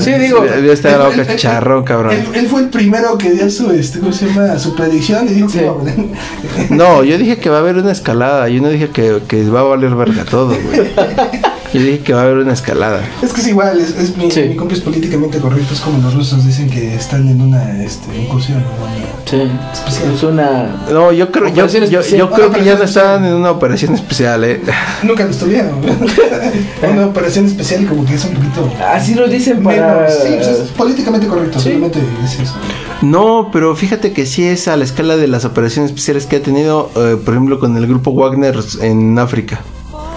[0.00, 0.40] Sí, digo.
[0.40, 0.68] Boca Él-
[1.20, 2.14] él- chicharrón, cabrón.
[2.14, 4.58] Él, él fue el primero que dio su, este, ¿cómo se llama?
[4.58, 5.60] Su predicción y dijo Sí.
[6.70, 8.48] No, yo dije que va a haber una escalada.
[8.48, 10.88] Yo no dije que, que va a valer verga todo, güey.
[11.74, 13.02] Yo dije que va a haber una escalada.
[13.20, 14.42] Es que es igual, es, es mi, Sí.
[14.56, 18.58] mi es políticamente correcto, es como los rusos dicen que están en una este, incursión.
[18.60, 19.28] ¿no?
[19.28, 19.42] Sí.
[19.72, 20.12] Especial.
[20.14, 20.84] Es una.
[20.92, 24.60] No, yo creo, yo, yo, creo que ya no están en una operación especial, eh.
[25.02, 25.80] Nunca lo estuvieron.
[26.92, 28.70] una operación especial y como que es un poquito...
[28.88, 29.96] Así lo dicen para.
[30.02, 31.64] menos- Sí, pues es políticamente correcto, Sí.
[31.70, 32.54] solamente es eso.
[33.02, 36.42] No, pero fíjate que sí es a la escala de las operaciones especiales que ha
[36.42, 39.60] tenido, eh, por ejemplo, con el grupo Wagner en África.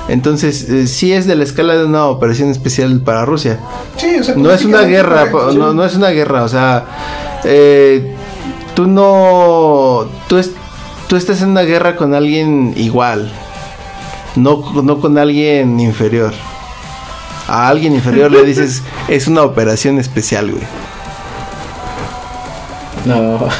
[0.10, 3.60] Entonces, eh, sí es de la escala de una operación especial para Rusia.
[3.98, 6.86] Sí, o sea, No es una guerra, no, no es una guerra, o sea,
[7.44, 8.16] eh,
[8.74, 10.52] tú no, tú, es-
[11.08, 13.30] tú estás en una guerra con alguien igual,
[14.38, 16.34] no, no con alguien inferior.
[17.50, 20.64] A alguien inferior le dices, es una operación especial, güey.
[23.06, 23.40] No.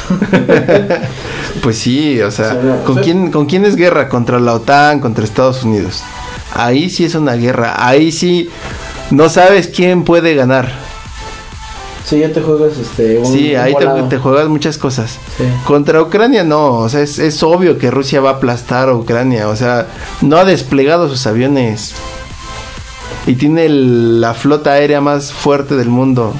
[1.62, 4.08] Pues sí, o sea, ¿con quién, ¿con quién es guerra?
[4.08, 6.02] Contra la OTAN, contra Estados Unidos.
[6.54, 8.48] Ahí sí es una guerra, ahí sí
[9.10, 10.70] no sabes quién puede ganar.
[12.04, 13.18] Sí, ya te juegas este.
[13.18, 13.74] Un, Sí, un ahí
[14.08, 15.18] te, juegas muchas cosas.
[15.36, 15.44] Sí.
[15.66, 19.46] Contra Ucrania no, o sea, es, es obvio que Rusia va a aplastar a Ucrania,
[19.48, 19.86] o sea,
[20.22, 21.92] no ha desplegado sus aviones
[23.26, 26.32] y tiene el- la flota aérea más fuerte del mundo.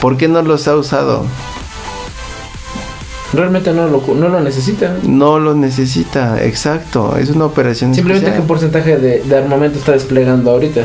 [0.00, 1.24] ¿Por qué no los ha usado?
[3.32, 4.96] Realmente no lo, no lo necesita.
[5.04, 10.50] No lo necesita, exacto, es una operación Simplemente qué porcentaje de, de armamento está desplegando
[10.50, 10.82] ahorita.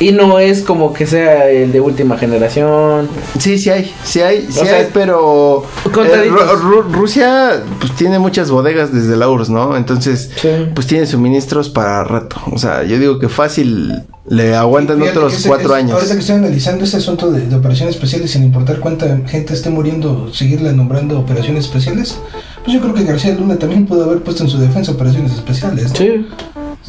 [0.00, 3.08] Y no es como que sea el de última generación.
[3.38, 6.40] Sí, sí hay, sí hay, sí O sea, hay, pero contaditos.
[6.40, 9.76] eh, Ru- Ru- Rusia pues tiene muchas bodegas desde la URSS, ¿no?
[9.76, 10.48] Entonces, Sí.
[10.74, 12.36] pues tiene suministros para rato.
[12.50, 15.92] O sea, yo digo que fácil le aguantan Fíjate otros ese- cuatro es- años.
[15.94, 19.70] Ahorita que estoy analizando ese asunto de, de operaciones especiales, sin importar cuánta gente esté
[19.70, 22.18] muriendo, seguirle nombrando operaciones especiales,
[22.64, 25.90] Pues yo creo que García Luna también pudo haber puesto en su defensa operaciones especiales.
[25.90, 25.96] ¿no?
[25.96, 26.26] Sí,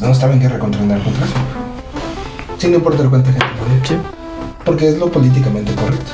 [0.00, 1.38] No estaba en guerra contra el narcotráfico.
[2.58, 3.84] Sí, no importa cuánta gente murió.
[3.86, 3.94] sí.
[4.64, 6.10] Porque es lo políticamente correcto.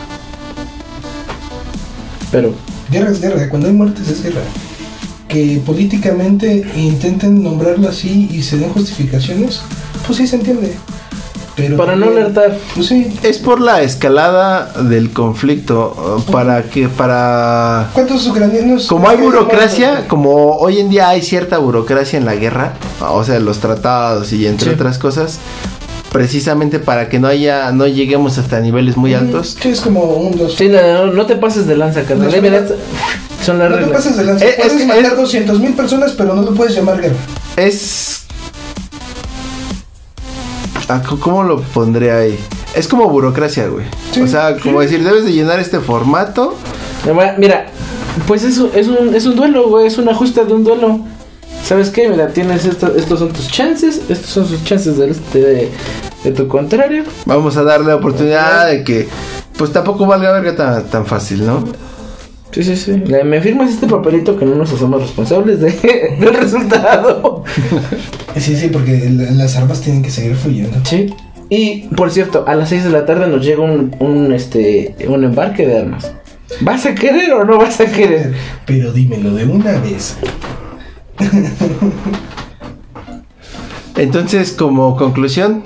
[2.31, 2.53] Pero,
[2.91, 4.41] Guerra es guerra, cuando hay muertes es guerra.
[5.29, 9.63] Que políticamente intenten nombrarlo así y se den justificaciones,
[10.07, 10.75] pues sí se entiende.
[11.57, 12.57] Pero para no alertar.
[12.75, 13.15] Pues sí.
[13.23, 15.95] Es por la escalada del conflicto,
[16.27, 18.87] uh, para que para ¿Cuántos ucranianos?
[18.87, 20.09] como hay burocracia, muerto?
[20.09, 24.47] como hoy en día hay cierta burocracia en la guerra, o sea, los tratados y
[24.47, 24.75] entre Sí.
[24.75, 25.39] otras cosas,
[26.13, 29.57] precisamente para que no haya no lleguemos hasta niveles muy altos.
[29.61, 30.55] Sí, es como un dos.
[30.55, 32.29] Sí, no, no te pases de lanza, carnal.
[32.31, 32.59] No, no.
[33.45, 33.91] son las No te reglas.
[34.03, 34.45] pases de lanza.
[34.47, 37.17] Eh, Puedes es- matar es- 200 mil personas, pero no lo puedes llamar guerra.
[37.57, 38.19] Es
[40.89, 42.39] Ah, ¿Cómo lo pondré ahí?
[42.75, 43.87] Es como burocracia, güey.
[44.13, 44.21] Sí.
[44.21, 46.55] O sea, como decir, debes de llenar este formato.
[47.07, 47.67] Mira, Mira,
[48.27, 49.87] pues es, un- es, un, es un duelo, güey.
[49.87, 51.01] Es un ajuste de un duelo.
[51.65, 52.09] ¿Sabes qué?
[52.09, 54.03] Mira, tienes esto- estos son tus chances.
[54.09, 55.69] Estos son sus chances del- de,
[56.25, 57.05] de tu contrario.
[57.25, 59.09] Vamos a darle la oportunidad de que,
[59.57, 61.65] pues tampoco valga verga tan, tan fácil, ¿no?
[62.51, 62.93] Sí, sí, sí.
[63.07, 67.45] Le- Me firmas este papelito que no nos hacemos responsables de, del resultado.
[68.35, 70.79] Sí, sí, porque la- las armas tienen que seguir fluyendo.
[70.85, 71.13] Sí.
[71.51, 75.23] Y por cierto, a las 6 de la tarde nos llega un, un, este, un
[75.23, 76.11] embarque de armas.
[76.63, 78.33] ¿Vas a querer o no vas a querer?
[78.65, 80.17] Pero dímelo de una vez.
[83.97, 85.63] Entonces, como conclusión,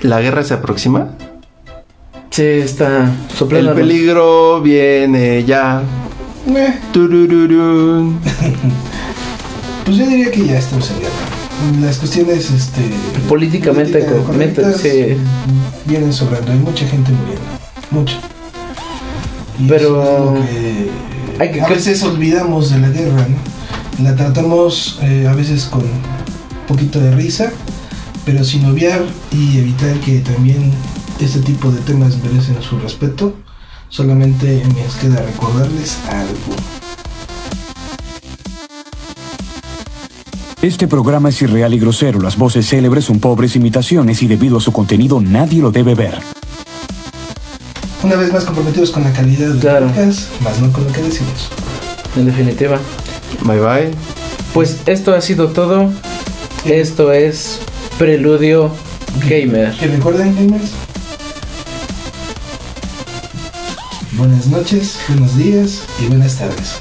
[0.00, 1.10] ¿la guerra se aproxima?
[2.30, 3.74] Sí, está El soplando.
[3.74, 5.82] peligro viene ya.
[6.46, 6.74] Eh,
[9.84, 11.12] pues yo diría que ya estamos en guerra.
[11.86, 12.80] Las cuestiones este,
[13.28, 15.16] Políticamente correctas sí.
[15.84, 16.50] vienen sobrando.
[16.50, 17.42] Hay mucha gente muriendo.
[17.92, 18.16] Mucha.
[19.60, 20.90] Y Pero- eso es lo que
[21.42, 24.04] Hay que- a veces olvidamos de la guerra, ¿no?
[24.04, 26.00] La tratamos eh, a veces con un
[26.68, 27.50] poquito de risa,
[28.24, 30.70] pero sin obviar y evitar que también
[31.18, 33.34] este tipo de temas merecen su respeto.
[33.88, 36.54] Solamente me queda recordarles algo.
[40.62, 42.20] Este programa es irreal y grosero.
[42.20, 46.20] Las voces célebres son pobres imitaciones y debido a su contenido nadie lo debe ver.
[48.02, 49.86] Una vez más comprometidos con la calidad del Claro.
[49.86, 51.48] podcast, más no con lo que decimos.
[52.16, 52.78] En definitiva.
[53.44, 53.90] Bye bye.
[54.52, 55.90] Pues esto ha sido todo.
[56.64, 57.58] Esto es
[57.98, 58.70] Preludio
[59.28, 59.72] Gamer.
[59.78, 60.70] Que recuerden, gamers.
[64.12, 66.76] Buenas noches, buenos días y buenas tardes.